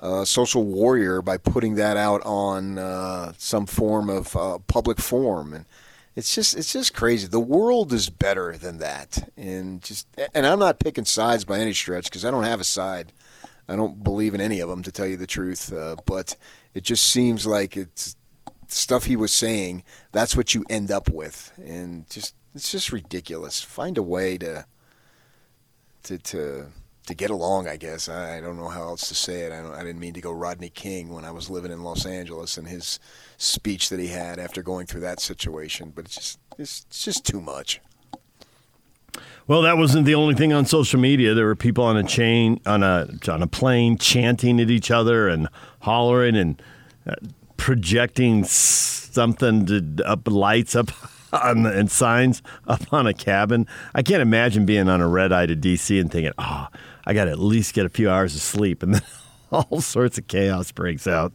[0.00, 5.54] uh, social warrior by putting that out on uh, some form of uh, public forum,
[5.54, 5.64] and
[6.14, 7.26] it's just it's just crazy.
[7.26, 11.72] The world is better than that, and just and I'm not picking sides by any
[11.72, 13.12] stretch because I don't have a side.
[13.68, 15.72] I don't believe in any of them, to tell you the truth.
[15.72, 16.36] Uh, but
[16.74, 18.16] it just seems like it's
[18.68, 19.84] stuff he was saying.
[20.10, 23.62] That's what you end up with, and just it's just ridiculous.
[23.62, 24.66] Find a way to
[26.04, 26.66] to to
[27.06, 27.68] to get along.
[27.68, 29.52] I guess I, I don't know how else to say it.
[29.52, 32.56] I, I didn't mean to go Rodney King when I was living in Los Angeles
[32.56, 32.98] and his
[33.36, 35.92] speech that he had after going through that situation.
[35.94, 37.80] But it's just it's, it's just too much.
[39.48, 41.34] Well, that wasn't the only thing on social media.
[41.34, 45.28] There were people on a chain on a on a plane chanting at each other
[45.28, 45.48] and
[45.80, 46.62] hollering and
[47.06, 47.16] uh,
[47.56, 50.90] projecting something to up lights up
[51.32, 53.66] on the, and signs up on a cabin.
[53.94, 56.68] I can't imagine being on a red eye to DC and thinking, "Oh,
[57.04, 59.02] I got to at least get a few hours of sleep," and then
[59.52, 61.32] all sorts of chaos breaks out.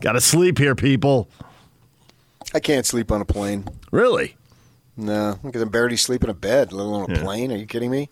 [0.00, 1.28] Got to sleep here, people.
[2.52, 3.64] I can't sleep on a plane.
[3.90, 4.36] Really?
[4.96, 7.22] No, because I'm barely sleeping in a bed, let alone a Yeah.
[7.22, 7.50] plane.
[7.52, 8.10] Are you kidding me?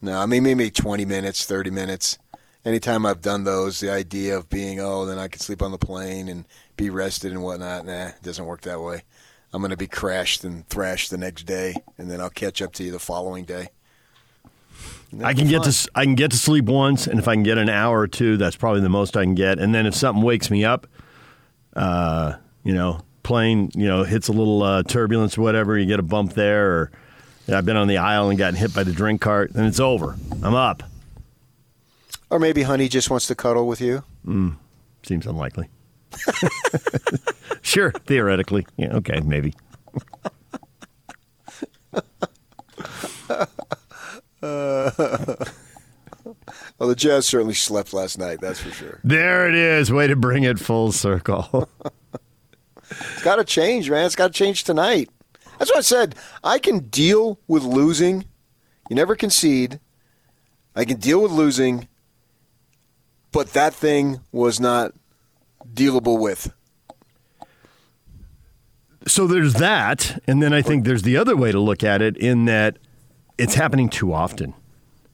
[0.00, 2.18] No, I mean maybe twenty minutes, thirty minutes.
[2.64, 5.78] Anytime I've done those, the idea of being oh, then I can sleep on the
[5.78, 7.84] plane and be rested and whatnot.
[7.84, 9.02] Nah, it doesn't work that way.
[9.52, 12.72] I'm going to be crashed and thrashed the next day, and then I'll catch up
[12.74, 13.68] to you the following day.
[15.22, 17.58] I can get to I can get to sleep once, and if I can get
[17.58, 19.58] an hour or two, that's probably the most I can get.
[19.58, 20.86] And then if something wakes me up,
[21.76, 26.00] uh, you know, plane, you know, hits a little uh, turbulence or whatever, you get
[26.00, 26.90] a bump there, or
[27.46, 29.80] yeah, I've been on the aisle and gotten hit by the drink cart, then it's
[29.80, 30.16] over.
[30.42, 30.82] I'm up.
[32.30, 34.02] Or maybe Honey just wants to cuddle with you.
[34.26, 34.56] Mm,
[35.02, 35.68] seems unlikely.
[37.62, 39.54] sure, theoretically, yeah, okay, maybe.
[44.44, 44.90] Uh,
[46.78, 48.40] well, the Jazz certainly slept last night.
[48.40, 49.00] That's for sure.
[49.02, 49.90] There it is.
[49.90, 51.68] Way to bring it full circle.
[52.90, 54.04] It's got to change, man.
[54.04, 55.08] It's got to change tonight.
[55.58, 56.14] That's what I said.
[56.44, 58.26] I can deal with losing.
[58.88, 59.80] You never concede.
[60.76, 61.88] I can deal with losing,
[63.32, 64.92] but that thing was not
[65.72, 66.52] dealable with.
[69.06, 72.16] So there's that, and then I think there's the other way to look at it
[72.16, 72.78] in that
[73.38, 74.54] it's happening too often.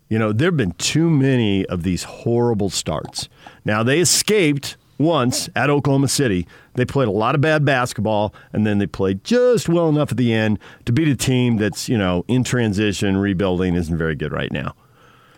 [0.09, 3.29] You know, there have been too many of these horrible starts.
[3.65, 6.47] Now they escaped once at Oklahoma City.
[6.75, 10.17] They played a lot of bad basketball, and then they played just well enough at
[10.17, 14.33] the end to beat a team that's you know in transition, rebuilding, isn't very good
[14.33, 14.75] right now.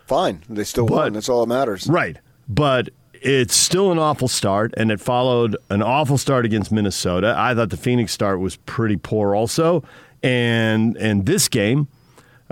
[0.05, 0.43] Fine.
[0.49, 1.13] They still won.
[1.13, 1.87] That's all that matters.
[1.87, 2.17] Right.
[2.49, 7.33] But it's still an awful start, and it followed an awful start against Minnesota.
[7.37, 9.83] I thought the Phoenix start was pretty poor also.
[10.21, 11.87] And and this game,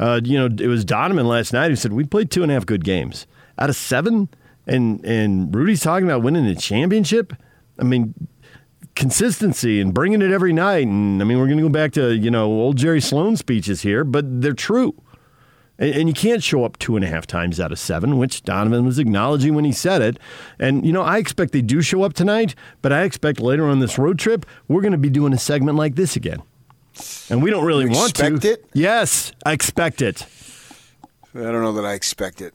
[0.01, 2.55] uh, you know, it was Donovan last night who said we played two and a
[2.55, 3.27] half good games
[3.59, 4.27] out of seven.
[4.65, 7.33] And and Rudy's talking about winning a championship.
[7.79, 8.13] I mean,
[8.95, 10.87] consistency and bringing it every night.
[10.87, 13.83] And I mean, we're going to go back to you know old Jerry Sloan speeches
[13.83, 14.95] here, but they're true.
[15.77, 18.85] And you can't show up two and a half times out of seven, which Donovan
[18.85, 20.19] was acknowledging when he said it.
[20.59, 23.79] And, you know, I expect they do show up tonight, but I expect later on
[23.79, 26.43] this road trip, we're going to be doing a segment like this again.
[27.29, 28.25] And we don't really You want to.
[28.25, 28.65] expect it?
[28.73, 30.25] Yes, I expect it.
[31.33, 32.53] I don't know that I expect it.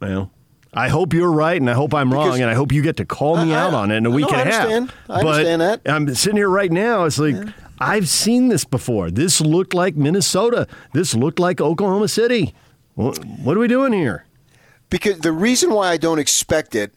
[0.00, 0.30] Well,
[0.74, 3.04] I hope you're right, and I hope I'm wrong, and I hope you get to
[3.04, 4.64] call me I- out on it in a week I and a half.
[4.68, 4.92] understand.
[5.08, 5.80] I understand that.
[5.86, 7.04] I'm sitting here right now.
[7.04, 7.36] It's like
[7.78, 9.10] I've seen this before.
[9.10, 10.66] This looked like Minnesota.
[10.92, 12.54] This looked like Oklahoma City.
[12.94, 14.26] What, what are we doing here?
[14.90, 16.92] Because the reason why I don't expect it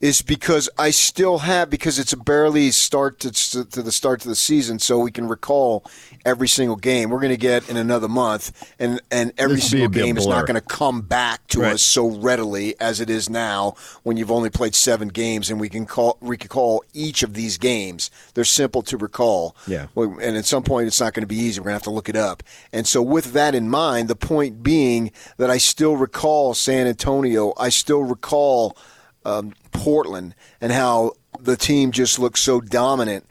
[0.00, 4.28] is because I still have because it's a barely start to, to the start of
[4.28, 5.84] the season, so we can recall
[6.24, 7.10] every single game.
[7.10, 10.46] We're going to get in another month, and and every This single game is not
[10.46, 11.74] going to come back to Right.
[11.74, 15.68] us so readily as it is now when you've only played seven games, and we
[15.68, 18.10] can call recall each of these games.
[18.32, 19.54] They're simple to recall.
[19.66, 19.86] Yeah.
[19.96, 21.60] And at some point it's not going to be easy.
[21.60, 22.42] We're going to have to look it up.
[22.72, 27.52] And so, with that in mind, the point being that I still recall San Antonio.
[27.58, 28.76] I still recall
[29.24, 33.26] um, Portland and how the team just looked so dominant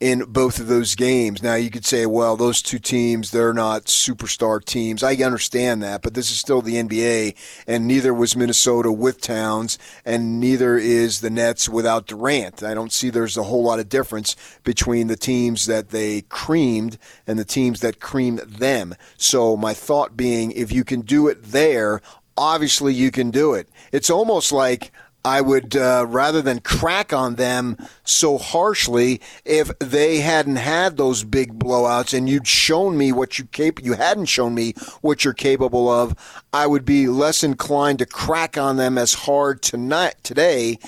[0.00, 1.42] in both of those games.
[1.42, 5.02] Now you could say, well, those two teams, they're not superstar teams.
[5.02, 9.78] I understand that, but this is still the NBA, and neither was Minnesota with Towns,
[10.06, 12.62] and neither is the Nets without Durant.
[12.62, 16.96] I don't see there's a whole lot of difference between the teams that they creamed
[17.26, 18.94] and the teams that creamed them.
[19.18, 22.00] So my thought being, if you can do it there,
[22.38, 23.68] obviously you can do it.
[23.92, 24.92] It's almost like
[25.24, 31.24] I would uh, rather than crack on them so harshly if they hadn't had those
[31.24, 35.34] big blowouts and you'd shown me what you cap- you hadn't shown me what you're
[35.34, 36.14] capable of,
[36.52, 40.78] I would be less inclined to crack on them as hard tonight today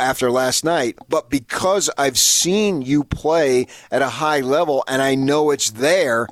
[0.00, 0.98] after last night.
[1.08, 6.28] But because I've seen you play at a high level and I know it's there,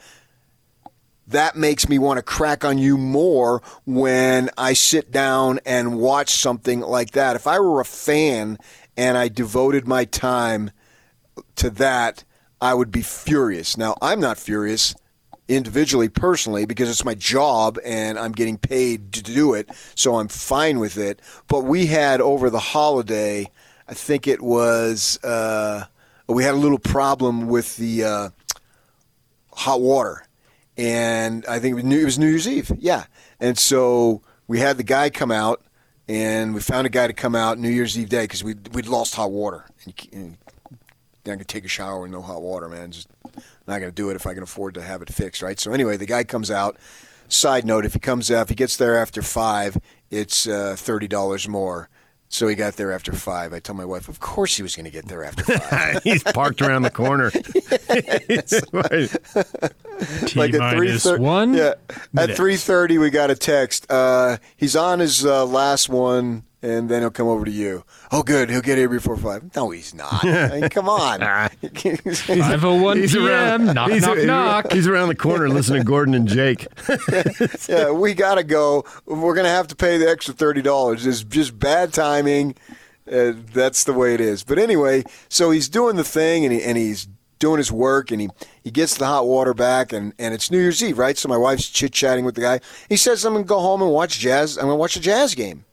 [1.29, 6.31] that makes me want to crack on you more when I sit down and watch
[6.31, 7.37] something like that.
[7.37, 8.59] If I were a fan
[8.97, 10.71] and I devoted my time
[11.57, 12.25] to that,
[12.61, 13.77] I would be furious.
[13.77, 14.95] Now, I'm not furious
[15.49, 20.29] individually, personally, because it's my job and I'm getting paid to do it, so I'm
[20.29, 21.21] fine with it.
[21.49, 23.51] But we had over the holiday,
[23.89, 25.85] I think it was, uh,
[26.29, 28.29] we had a little problem with the uh,
[29.53, 30.26] hot water
[30.77, 32.73] and I think it was New, Year's Eve.
[32.79, 33.05] Yeah,
[33.41, 35.63] and so we had the guy come out,
[36.09, 38.87] and we found a guy to come out New Year's Eve day because we we'd
[38.87, 39.65] lost hot water.
[39.85, 40.37] And and
[41.25, 42.91] you're gonna take a shower with no hot water, man.
[42.91, 43.09] Just
[43.67, 45.59] not gonna do it if I can afford to have it fixed, right?
[45.59, 46.77] So anyway, the guy comes out.
[47.29, 49.79] Side note: If he comes out, if he gets there after five,
[50.11, 51.89] it's uh, thirty dollars more.
[52.29, 53.53] So he got there after five.
[53.53, 56.03] I told my wife, of course he was going to get there after five.
[56.03, 57.31] He's parked around the corner.
[60.27, 61.23] T like at three minus thirty.
[61.23, 61.55] one.
[61.55, 61.75] Yeah,
[62.17, 63.91] at three thirty, we got a text.
[63.91, 67.85] Uh, he's on his uh, last one, and then he'll come over to you.
[68.11, 68.51] Oh, good.
[68.51, 69.55] He'll get here before five.
[69.55, 70.25] No, he's not.
[70.25, 71.21] I mean, come on.
[71.21, 73.67] 5:01 He's p.m.
[73.67, 74.73] Knock, he's, knock, knock.
[74.73, 76.67] He's around the corner listening to Gordon and Jake.
[77.69, 78.85] yeah, we got to go.
[79.07, 81.07] We're going to have to pay the extra thirty dollars.
[81.07, 82.57] It's just bad timing.
[83.11, 84.43] Uh, that's the way it is.
[84.43, 87.07] But anyway, so he's doing the thing, and he, and he's
[87.39, 88.29] doing his work, and he,
[88.65, 91.17] he gets the hot water back, and, and it's New Year's Eve, right?
[91.17, 92.61] So my wife's chit chatting with the guy.
[92.89, 94.57] He says, "I'm going to go home and watch jazz.
[94.57, 95.66] I'm going to watch a jazz game."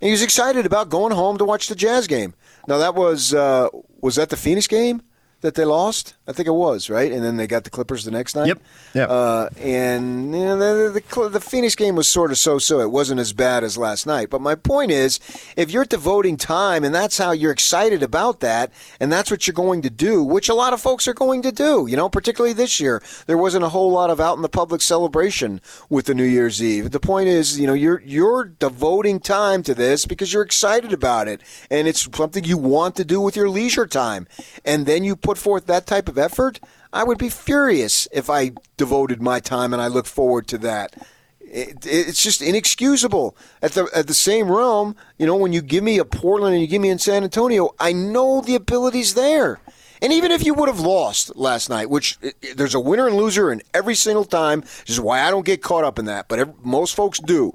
[0.00, 2.34] And he was excited about going home to watch the Jazz game.
[2.68, 3.68] Now that was uh,
[4.00, 5.02] was that the Phoenix game
[5.46, 6.14] that they lost?
[6.28, 8.48] I think it was right, and then they got the Clippers the next night.
[8.48, 8.58] Yep.
[8.94, 9.08] Yep.
[9.08, 12.80] Uh, and you know, the, the, the, the Phoenix game was sort of so-so.
[12.80, 14.28] It wasn't as bad as last night.
[14.28, 15.20] But my point is,
[15.56, 19.54] if you're devoting time and that's how you're excited about that, and that's what you're
[19.54, 22.52] going to do, which a lot of folks are going to do, you know, particularly
[22.52, 26.14] this year, there wasn't a whole lot of out in the public celebration with the
[26.14, 26.90] New Year's Eve.
[26.90, 31.28] The point is, you know, you're you're devoting time to this because you're excited about
[31.28, 34.26] it, and it's something you want to do with your leisure time,
[34.64, 36.60] and then you put forth that type of effort.
[36.92, 40.94] I would be furious if I devoted my time and I look forward to that.
[41.40, 43.36] It, it's just inexcusable.
[43.62, 46.60] At the at the same realm, you know, when you give me a Portland and
[46.60, 49.60] you give me in San Antonio, I know the ability's there.
[50.02, 52.18] And even if you would have lost last night, which
[52.54, 55.62] there's a winner and loser in every single time, this is why I don't get
[55.62, 57.52] caught up in that, but ev most folks do.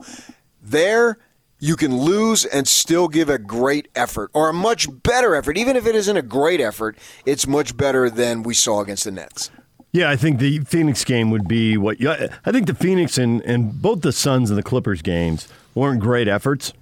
[0.62, 1.20] There,
[1.62, 5.58] you can lose and still give a great effort or a much better effort.
[5.58, 9.12] Even if it isn't a great effort, it's much better than we saw against the
[9.12, 9.52] Nets.
[9.94, 12.02] Yeah, I think the Phoenix game would be what.
[12.02, 16.00] yeah, I think the Phoenix and, and both the Suns and the Clippers games weren't
[16.02, 16.74] great efforts.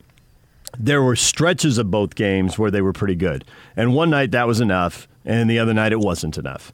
[0.77, 3.43] There were stretches of both games where they were pretty good,
[3.75, 6.71] and one night that was enough, and the other night it wasn't enough.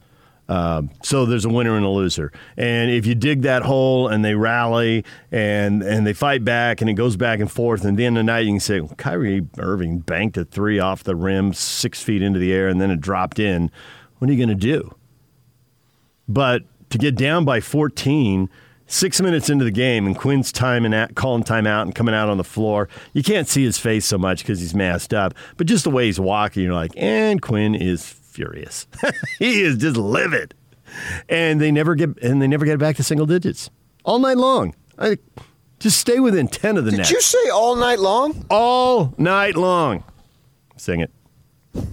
[0.48, 4.24] Um, so there's a winner and a loser, and if you dig that hole and
[4.24, 7.96] they rally and and they fight back and it goes back and forth, and at
[7.96, 11.02] the end of the night you can say well, Kyrie Irving banked a three off
[11.02, 13.70] the rim six feet into the air and then it dropped in.
[14.18, 14.94] What are you going to do?
[16.28, 18.48] But to get down by 14,
[18.86, 22.36] six minutes into the game, and Quin's timing out, calling timeout and coming out on
[22.36, 25.34] the floor, you can't see his face so much because he's masked up.
[25.56, 28.02] But just the way he's walking, you're like, and Quin is
[28.36, 28.86] furious.
[29.38, 30.54] he is just livid.
[31.28, 33.70] And they never get and they never get back to single digits
[34.04, 34.74] all night long.
[34.98, 35.18] I,
[35.80, 38.46] just stay within ten of the Did net Did you say all night long?
[38.50, 40.04] all night long.
[40.76, 41.10] Sing it.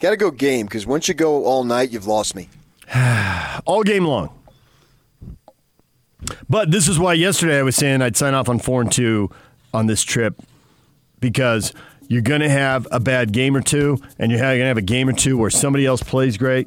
[0.00, 2.48] Got to go game because once you go all night, you've lost me.
[3.64, 4.30] all game long.
[6.48, 9.30] But this is why yesterday I was saying I'd sign off on four and two
[9.72, 10.40] on this trip
[11.20, 11.72] because
[12.10, 14.82] you're going to have a bad game or two, and you're going to have a
[14.82, 16.66] game or two where somebody else plays great.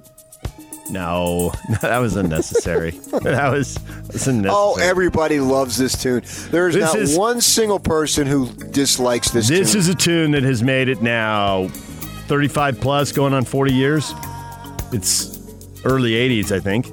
[0.90, 2.92] No, that was unnecessary.
[3.24, 4.50] that was that's unnecessary.
[4.50, 6.22] Oh, everybody loves this tune.
[6.50, 9.50] There's This not is- one single person who dislikes this.
[9.50, 9.80] This tune.
[9.80, 11.68] is a tune that has made it now
[12.28, 14.14] 35 plus, going on 40 years.
[14.94, 15.40] It's
[15.84, 16.88] early 80s, I think.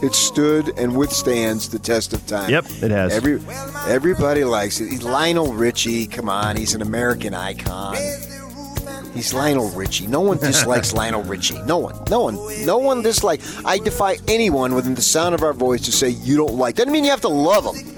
[0.00, 2.50] It stood and withstands the test of time.
[2.50, 3.12] Yep, it has.
[3.12, 3.40] Every
[3.88, 5.02] everybody likes it.
[5.02, 7.96] Lionel Richie, come on, he's an American icon.
[9.14, 10.06] He's Lionel Richie.
[10.06, 11.60] No one dislikes Lionel Richie.
[11.62, 11.96] No one.
[12.08, 12.36] No one.
[12.64, 13.60] No one dislikes.
[13.64, 16.76] I defy anyone within the sound of our voice to say you don't like.
[16.76, 17.94] Doesn't mean you have to love him.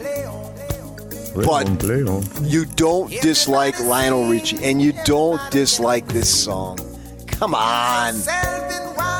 [1.34, 1.68] But
[2.42, 6.78] you don't dislike Lionel Richie, and you don't dislike this song.
[7.26, 8.14] Come on.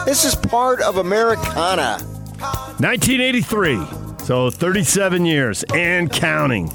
[0.07, 1.99] This is part of Americana.
[2.81, 4.25] 1983.
[4.25, 6.71] So 37 years and counting.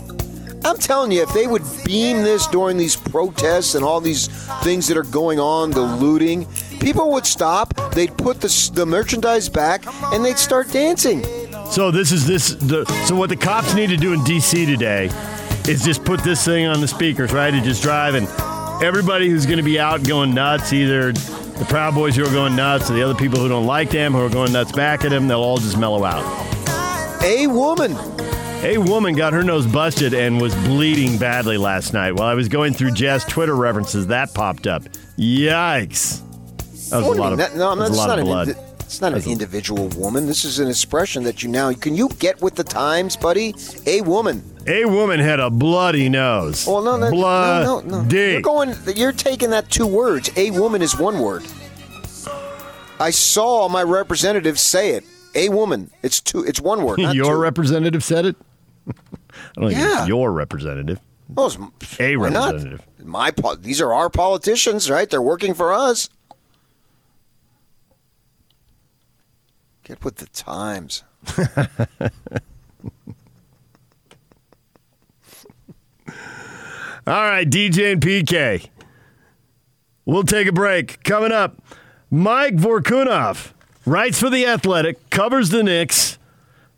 [0.64, 4.28] I'm telling you, if they would beam this during these protests and all these
[4.64, 6.48] things that are going on, the looting,
[6.80, 7.74] people would stop.
[7.92, 9.84] They'd put the, the merchandise back
[10.14, 11.24] and they'd start dancing.
[11.72, 12.56] So this is this.
[12.56, 14.66] The, so what the cops need to do in D.C.
[14.66, 15.10] today
[15.68, 17.54] is just put this thing on the speakers, right?
[17.54, 18.28] And just drive, and
[18.84, 21.14] everybody who's going to be out going nuts, either
[21.58, 24.14] the Proud Boys who are going nuts, or the other people who don't like them
[24.14, 26.24] who are going nuts back at them, they'll all just mellow out.
[27.24, 27.96] A woman.
[28.64, 32.14] A woman got her nose busted and was bleeding badly last night.
[32.14, 34.84] While I was going through Jazz Twitter references, that popped up.
[35.18, 36.22] Yikes!
[36.90, 37.34] That was What a lot mean?
[37.34, 38.56] of That- no, that that's a lot not of blood.
[38.86, 40.26] It's not an individual woman.
[40.28, 43.54] This is an expression that you now can you get with the times, buddy?
[43.86, 44.44] A woman.
[44.68, 46.66] A woman had a bloody nose.
[46.66, 47.66] Well, no, no, bloody.
[47.66, 48.10] no, no, no.
[48.10, 48.74] You're going.
[48.96, 50.30] You're taking that two words.
[50.38, 51.44] A woman is one word.
[53.00, 55.04] I saw my representative say it.
[55.36, 55.92] A woman.
[56.02, 56.44] It's two.
[56.46, 57.00] It's one word.
[57.14, 57.40] Your two.
[57.42, 58.36] representative said it.
[58.88, 58.94] I
[59.62, 60.00] don't think Yeah.
[60.00, 61.00] it's your representative.
[61.28, 62.46] Well, it's- A why not?
[62.54, 62.86] representative.
[63.04, 65.10] My these are our politicians, right?
[65.10, 66.10] They're working for us.
[69.86, 71.04] Get with the times.
[77.06, 78.68] All right, DJ and PK.
[80.04, 81.04] We'll take a break.
[81.04, 81.62] Coming up,
[82.10, 83.52] Mike Vorkunov
[83.86, 86.18] writes for The Athletic, covers the Knicks.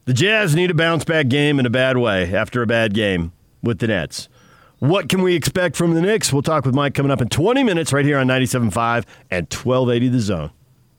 [0.03, 3.31] The Jazz need a bounce back game in a bad way after a bad game
[3.63, 4.27] with the Nets.
[4.79, 6.33] What can we expect from the Knicks?
[6.33, 10.09] We'll talk with Mike coming up in 20 minutes right here on 97.5 and 1280
[10.09, 10.51] The Zone.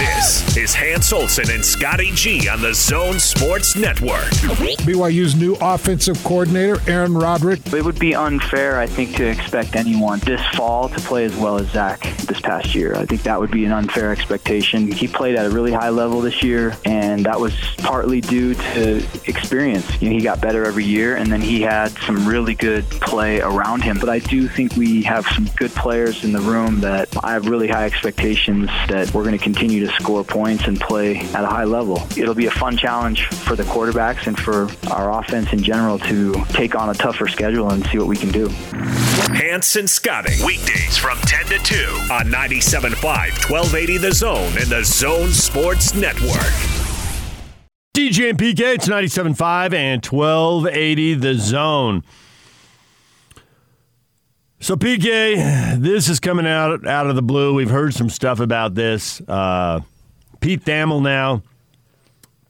[0.00, 4.30] This is Hans Olsen and Scotty G on the Zone Sports Network.
[4.80, 7.60] BYU's new offensive coordinator, Aaron Roderick.
[7.70, 11.58] It would be unfair, I think, to expect anyone this fall to play as well
[11.58, 12.96] as Zach this past year.
[12.96, 14.90] I think that would be an unfair expectation.
[14.90, 19.06] He played at a really high level this year, and that was partly due to
[19.26, 20.00] experience.
[20.00, 23.42] You know, he got better every year, and then he had some really good play
[23.42, 23.98] around him.
[23.98, 27.48] But I do think we have some good players in the room that I have
[27.48, 31.46] really high expectations that we're going to continue to score points and play at a
[31.46, 32.02] high level.
[32.16, 36.32] It'll be a fun challenge for the quarterbacks and for our offense in general to
[36.50, 38.48] take on a tougher schedule and see what we can do.
[39.32, 40.34] Hans and Scotty.
[40.44, 41.74] Weekdays from 10 to 2
[42.12, 46.40] on 97.5, 1280 The Zone and the Zone Sports Network.
[47.94, 52.02] DJ and PK, it's 97.5 and 1280 The Zone.
[54.62, 57.54] So PK, this is coming out out of the blue.
[57.54, 59.22] We've heard some stuff about this.
[59.26, 59.80] Uh,
[60.40, 61.42] Pete Thamel now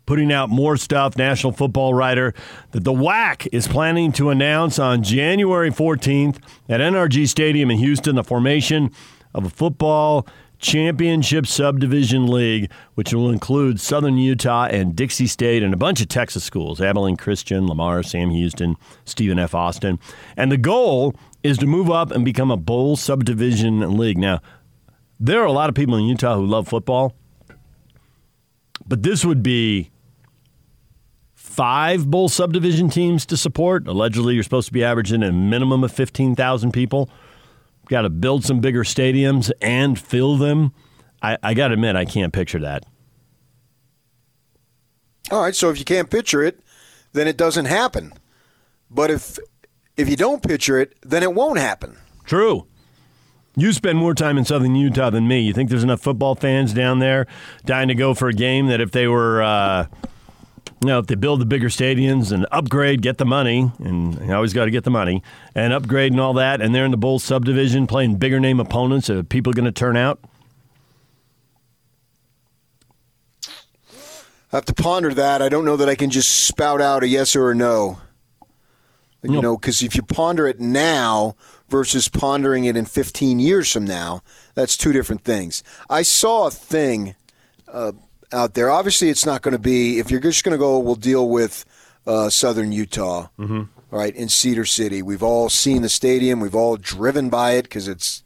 [0.06, 1.16] putting out more stuff.
[1.16, 2.34] National football writer
[2.72, 6.38] that the WAC is planning to announce on January 14th
[6.68, 8.90] at NRG Stadium in Houston the formation
[9.32, 10.26] of a football
[10.58, 16.08] championship subdivision league, which will include Southern Utah and Dixie State and a bunch of
[16.08, 19.54] Texas schools: Abilene Christian, Lamar, Sam Houston, Stephen F.
[19.54, 20.00] Austin,
[20.36, 24.18] and the goal is to move up and become a bowl subdivision league.
[24.18, 24.40] Now,
[25.18, 27.14] there are a lot of people in Utah who love football,
[28.86, 29.90] but this would be
[31.34, 33.86] five bowl subdivision teams to support.
[33.86, 37.10] Allegedly, you're supposed to be averaging a minimum of 15,000 people.
[37.88, 40.72] Got to build some bigger stadiums and fill them.
[41.22, 42.86] I, I got to admit, I can't picture that.
[45.30, 46.60] All right, so if you can't picture it,
[47.12, 48.12] then it doesn't happen.
[48.90, 49.38] But if
[50.00, 51.96] if you don't picture it, then it won't happen.
[52.24, 52.66] True.
[53.56, 55.40] You spend more time in southern Utah than me.
[55.40, 57.26] You think there's enough football fans down there
[57.66, 59.86] dying to go for a game that if they were uh,
[60.82, 64.32] You know, if they build the bigger stadiums and upgrade, get the money, and you
[64.32, 65.22] always got to get the money,
[65.54, 69.10] and upgrade and all that, and they're in the bowl subdivision playing bigger name opponents,
[69.10, 70.20] are people going to turn out?
[74.52, 75.42] I have to ponder that.
[75.42, 77.98] I don't know that I can just spout out a yes or a no.
[79.22, 81.36] You know, because if you ponder it now
[81.68, 84.22] versus pondering it in 15 years from now,
[84.54, 85.62] that's two different things.
[85.90, 87.14] I saw a thing
[87.68, 87.92] uh,
[88.32, 88.70] out there.
[88.70, 91.64] Obviously, it's not going to be, if you're just going to go, we'll deal with
[92.06, 93.62] uh, Southern Utah, Mm-hmm.
[93.90, 95.02] right, in Cedar City.
[95.02, 98.22] We've all seen the stadium, we've all driven by it because it's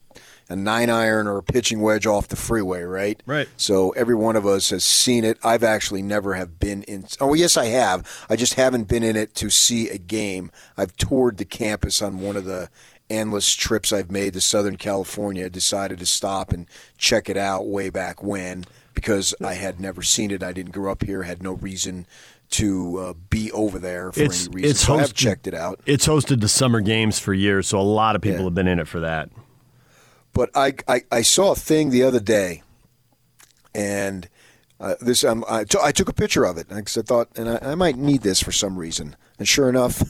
[0.49, 3.23] a nine iron or a pitching wedge off the freeway, right?
[3.27, 3.49] Right.
[3.57, 5.39] So every one of us has seen it.
[5.43, 7.07] I've actually never have been in.
[7.21, 8.07] Oh yes, I have.
[8.29, 10.51] I just haven't been in it to see a game.
[10.77, 12.69] I've toured the campus on one of the
[13.11, 15.47] endless trips I've made to Southern California.
[15.47, 16.67] I decided to stop and
[16.99, 18.65] check it out way back when
[18.95, 20.43] because I had never seen it.
[20.43, 21.23] I didn't grow up here.
[21.25, 22.07] Had no reason
[22.51, 24.71] to uh, be over there for It's any reason.
[24.71, 25.81] it's so hosted- checked it out.
[25.87, 28.45] It's hosted the summer games for years, so a lot of people Yeah.
[28.45, 29.31] have been in it for that.
[30.35, 32.63] But I, I, I saw a thing the other day,
[33.75, 34.29] and
[34.81, 37.49] uh, this um, I, t- I took a picture of it because I thought, and
[37.49, 39.17] I, I might need this for some reason.
[39.39, 40.03] And sure enough,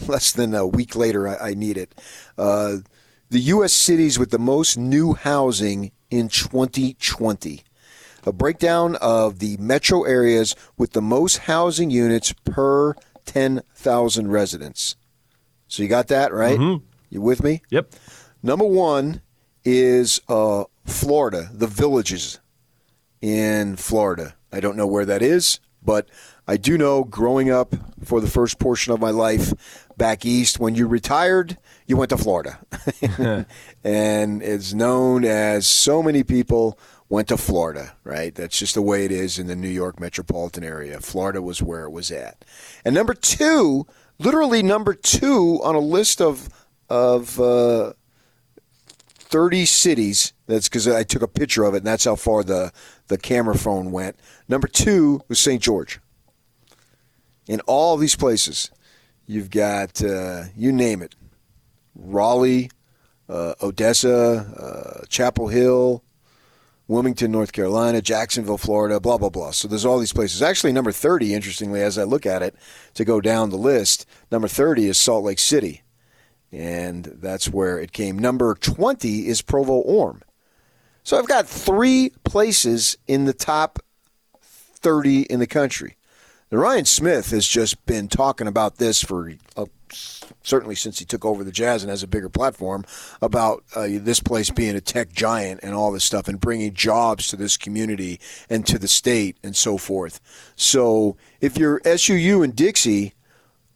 [0.08, 1.94] less than a week later, I, I need it.
[2.36, 2.78] Uh,
[3.30, 3.74] the U.S.
[3.74, 7.62] cities with the most new housing in 2020.
[8.24, 12.94] A breakdown of the metro areas with the most housing units per
[13.26, 14.96] 10,000 residents.
[15.68, 16.58] So you got that, right?
[17.10, 17.62] You with me?
[17.70, 17.94] Yep.
[18.42, 19.20] Number one
[19.68, 22.40] is uh, Florida, the villages
[23.20, 24.34] in Florida.
[24.52, 26.08] I don't know where that is, but
[26.46, 30.74] I do know growing up for the first portion of my life back east, when
[30.74, 32.58] you retired, you went to Florida.
[33.84, 38.34] and it's known as so many people went to Florida, right?
[38.34, 41.00] That's just the way it is in the New York metropolitan area.
[41.00, 42.44] Florida was where it was at.
[42.84, 43.86] And number two,
[44.18, 46.48] literally number two on a list of
[46.90, 47.92] of uh,
[49.28, 50.32] 30 cities.
[50.46, 52.72] That's because I took a picture of it, and that's how far the,
[53.08, 54.16] the camera phone went.
[54.48, 55.62] Number two was St.
[55.62, 56.00] George.
[57.46, 58.70] In all these places,
[59.26, 61.14] you've got, uh, you name it
[61.94, 62.70] Raleigh,
[63.28, 66.02] uh, Odessa, uh, Chapel Hill,
[66.86, 69.50] Wilmington, North Carolina, Jacksonville, Florida, blah, blah, blah.
[69.50, 70.40] So there's all these places.
[70.40, 72.54] Actually, number 30, interestingly, as I look at it
[72.94, 75.82] to go down the list, number 30 is Salt Lake City
[76.52, 78.18] and that's where it came.
[78.18, 80.22] Number 20 is Provo Orem.
[81.02, 83.78] So I've got three places in the top
[84.42, 85.96] 30 in the country.
[86.50, 89.66] The Ryan Smith has just been talking about this for uh,
[90.42, 92.84] certainly since he took over the Jazz and has a bigger platform
[93.20, 97.28] about uh, this place being a tech giant and all this stuff and bringing jobs
[97.28, 98.18] to this community
[98.48, 100.20] and to the state and so forth.
[100.56, 103.14] So if you're SUU and Dixie,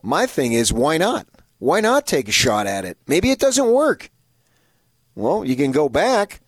[0.02, 1.26] my thing is why not?
[1.62, 2.98] Why not take a shot at it?
[3.06, 4.10] Maybe it doesn't work.
[5.14, 6.40] Well, you can go back,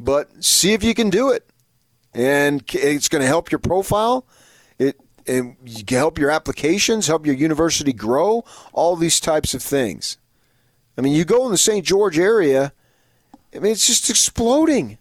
[0.00, 1.48] but see if you can do it.
[2.12, 4.26] And it's going to help your profile.
[4.76, 5.56] It can
[5.88, 10.18] help your applications, help your university grow, all these types of things.
[10.98, 11.86] I mean, you go in the St.
[11.86, 12.72] George area,
[13.54, 14.98] I mean, it's just exploding.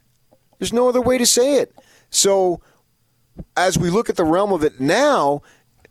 [0.59, 1.73] There's no other way to say it.
[2.11, 2.61] So,
[3.57, 5.41] as we look at the realm of it now,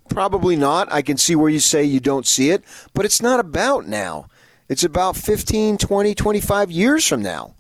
[0.08, 0.92] Probably not.
[0.92, 4.26] I can see where you say you don't see it, but it's not about now.
[4.68, 7.54] It's about 15, 20, 25 years from now.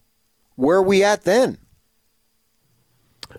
[0.56, 1.58] Where are we at then?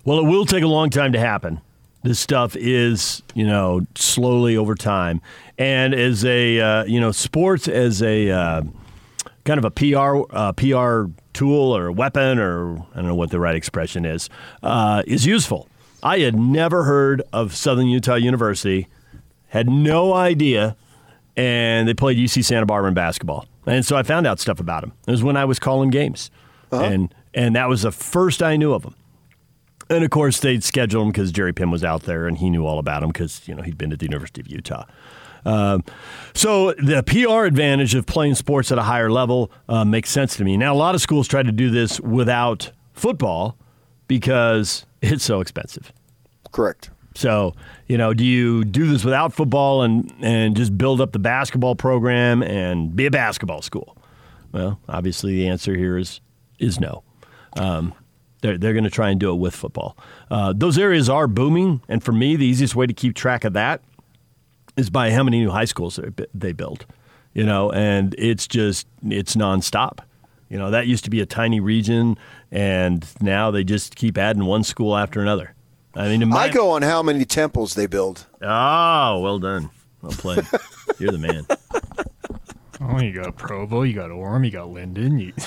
[0.03, 1.61] Well, it will take a long time to happen.
[2.03, 5.21] This stuff is, you know, slowly over time.
[5.57, 8.61] And as a, uh, you know, sports as a uh,
[9.45, 13.39] kind of a PR uh, PR tool or weapon or I don't know what the
[13.39, 14.29] right expression is,
[14.61, 15.67] uh, is useful.
[16.03, 18.87] I had never heard of Southern Utah University,
[19.55, 20.75] had no idea,
[21.37, 23.47] and they played UC Santa Barbara in basketball.
[23.65, 24.91] And so I found out stuff about them.
[25.07, 26.29] It was when I was calling games,
[26.71, 28.95] and and that was the first I knew of them.
[29.89, 32.65] And of course, they'd schedule him because Jerry Pimm was out there and he knew
[32.65, 34.85] all about him because you know he'd been at the University of Utah.
[35.45, 35.83] Um,
[36.33, 40.43] so the PR advantage of playing sports at a higher level uh, makes sense to
[40.43, 40.57] me.
[40.57, 43.55] Now, a lot of schools try to do this without football
[44.07, 45.93] because it's so expensive.
[46.51, 46.89] Correct.
[47.15, 47.55] So,
[47.87, 51.75] you know, do you do this without football and, and just build up the basketball
[51.75, 53.97] program and be a basketball school?
[54.51, 56.21] Well, obviously the answer here is
[56.59, 57.03] is no.
[57.57, 57.93] Um,
[58.41, 59.97] they're they're going to try and do it with football.
[60.29, 63.53] Uh, those areas are booming, and for me, the easiest way to keep track of
[63.53, 63.81] that
[64.77, 66.85] is by how many new high schools they- they build.
[67.33, 69.99] You know, and it's just it's nonstop.
[70.49, 72.17] You know, that used to be a tiny region,
[72.51, 75.53] and now they just keep adding one school after another.
[75.95, 78.25] I mean, I go on how many temples they build.
[78.41, 79.69] Oh, well done.
[80.01, 80.45] Well played.
[80.99, 81.45] You're the man.
[82.81, 85.19] Oh, you got Provo, you got Orem, you got Lindon.
[85.19, 85.33] You...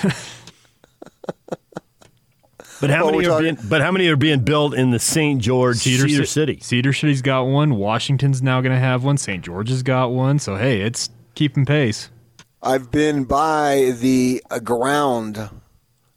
[2.81, 3.57] But how Well, many we're are being?
[3.67, 5.41] But how many are being built in the St.
[5.41, 6.59] George Cedar, Ci- City?
[6.61, 7.75] Cedar City's got one.
[7.75, 9.17] Washington's now going to have one.
[9.17, 9.43] St.
[9.43, 10.39] George's got one.
[10.39, 12.09] So hey, it's keeping pace.
[12.63, 15.49] I've been by the uh, ground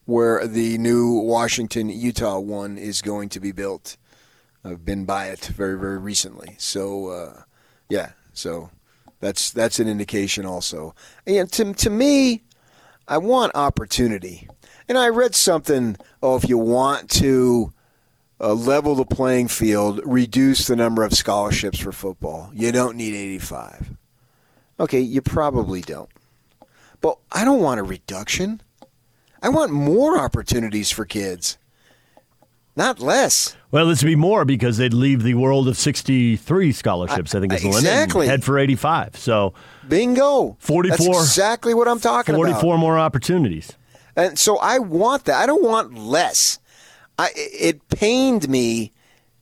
[0.04, 3.96] where the new Washington Utah one is going to be built.
[4.64, 6.56] I've been by it very very recently.
[6.58, 7.42] So uh,
[7.88, 8.70] yeah, so
[9.20, 10.94] that's that's an indication also.
[11.26, 12.42] And to to me,
[13.08, 14.48] I want opportunity.
[14.88, 15.96] And I read something.
[16.22, 17.72] Oh, if you want to
[18.40, 22.50] uh, level the playing field, reduce the number of scholarships for football.
[22.52, 23.92] You don't need 85.
[24.80, 26.10] Okay, you probably don't.
[27.00, 28.60] But I don't want a reduction.
[29.40, 31.58] I want more opportunities for kids,
[32.76, 33.56] not less.
[33.70, 37.34] Well, this would be more because they'd leave the world of 63 scholarships.
[37.34, 37.82] I, think is the limit.
[37.84, 38.26] exactly.
[38.26, 39.16] Head for 85.
[39.16, 39.54] So
[39.88, 40.56] bingo.
[40.60, 40.96] 44.
[40.96, 42.80] That's exactly what I'm talking 44 about.
[42.80, 43.72] more opportunities.
[44.16, 45.36] And so I want that.
[45.36, 46.58] I don't want less.
[47.18, 48.92] I, it pained me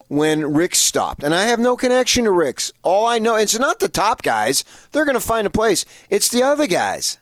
[0.09, 1.22] when Rick stopped.
[1.22, 2.72] And I have no connection to Ricks.
[2.83, 4.64] All I know, it's not the top guys.
[4.91, 5.85] They're going to find a place.
[6.09, 7.18] It's the other guys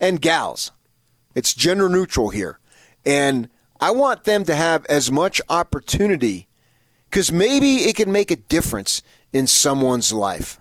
[0.00, 0.70] and gals.
[1.34, 2.58] It's gender neutral here.
[3.04, 3.48] And
[3.80, 6.48] I want them to have as much opportunity
[7.08, 9.02] because maybe it can make a difference
[9.32, 10.60] in someone's life.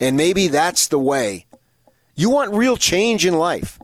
[0.00, 1.46] And maybe that's the way.
[2.14, 3.78] You want real change in life.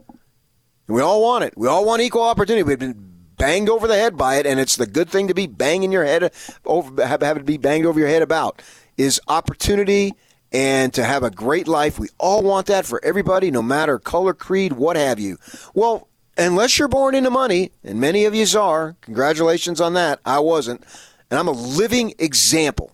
[0.87, 1.55] We all want it.
[1.57, 2.63] We all want equal opportunity.
[2.63, 5.47] We've been banged over the head by it, and it's the good thing to be
[5.47, 6.33] banging your head
[6.65, 8.63] over, have, have it be banged over your head about
[8.97, 10.13] is opportunity
[10.53, 11.99] and to have a great life.
[11.99, 15.39] We all want that for everybody, no matter color, creed, what have you.
[15.75, 20.21] Well, unless you're born into money, and many of yous are, congratulations on that.
[20.25, 20.85] I wasn't,
[21.31, 22.93] and I'm a living example.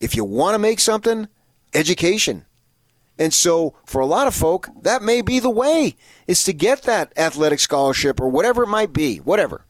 [0.00, 1.28] If you want to make something,
[1.74, 2.44] education.
[3.18, 5.96] And so, for a lot of folk, that may be the way
[6.26, 9.64] is to get that athletic scholarship or whatever it might be, whatever.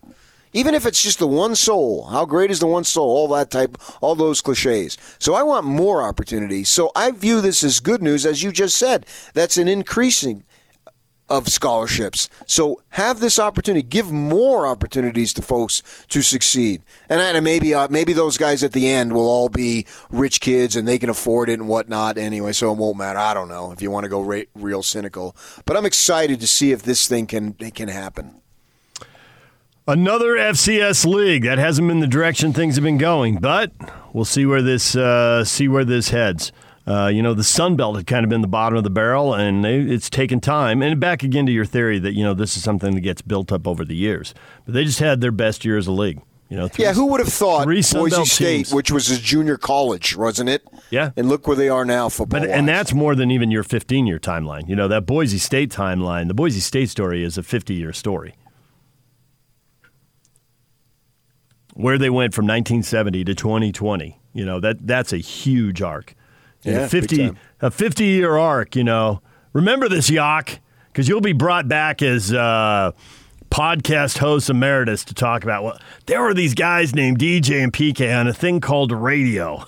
[0.53, 3.09] Even if it's just the one soul, how great is the one soul?
[3.09, 4.97] All that type, all those cliches.
[5.19, 6.71] So I want more opportunities.
[6.71, 9.05] So I view this as good news, as you just said.
[9.35, 10.45] That's an increasing
[11.29, 12.29] of scholarships.
[12.47, 13.83] So have this opportunity.
[13.83, 16.83] Give more opportunities to folks to succeed.
[17.09, 20.77] And, and maybe uh, maybe those guys at the end will all be rich kids
[20.77, 22.53] and they can afford it and whatnot anyway.
[22.53, 23.19] So it won't matter.
[23.19, 25.37] I don't know if you want to go re- real cynical.
[25.65, 28.41] But I'm excited to see if this thing can can happen.
[29.89, 33.71] Another FCS league that hasn't been the direction things have been going, but
[34.13, 36.51] we'll see where this uh, see where this heads.
[36.87, 39.35] Uh, you know, the Sun Belt had kind of been the bottom of the barrel,
[39.35, 40.83] and they, it's taken time.
[40.83, 43.51] And back again to your theory that you know this is something that gets built
[43.51, 44.35] up over the years,
[44.65, 46.21] but they just had their best year as a league.
[46.49, 48.73] You know, three, yeah, who would have thought Boise State, teams.
[48.73, 50.63] which was a junior college, wasn't it?
[50.91, 51.11] Yeah.
[51.17, 52.39] And look where they are now, football.
[52.41, 54.69] But and that's more than even your 15 year timeline.
[54.69, 56.29] You know that Boise State timeline.
[56.29, 58.37] The Boise State story is a 50 year story.
[61.75, 64.21] Where they went from 1970 to 2020.
[64.33, 66.15] You know that that's a huge arc.
[66.67, 68.77] And Yeah, a 50, a 50 year arc.
[68.77, 72.33] You know, remember this, Yak, because you'll be brought back as.
[72.33, 72.93] Uh,
[73.49, 78.15] Podcast host emeritus to talk about what there were these guys named DJ and PK
[78.15, 79.65] on a thing called radio.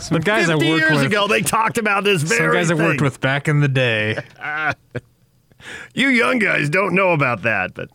[0.00, 2.70] Some guys I 50 worked years with ago, they talked about this very Some guys
[2.72, 4.18] I worked with back in the day.
[5.94, 7.88] You young guys don't know about that, but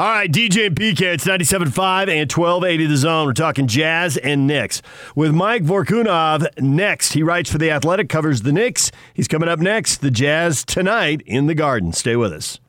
[0.00, 3.26] all right, DJ and PK, it's 97.5 and 1280 the zone.
[3.26, 4.80] We're talking Jazz and Knicks.
[5.14, 7.12] With Mike Vorkunov next.
[7.12, 8.90] He writes for The Athletic, covers the Knicks.
[9.12, 11.92] He's coming up next, the Jazz tonight in the Garden.
[11.92, 12.60] Stay with us.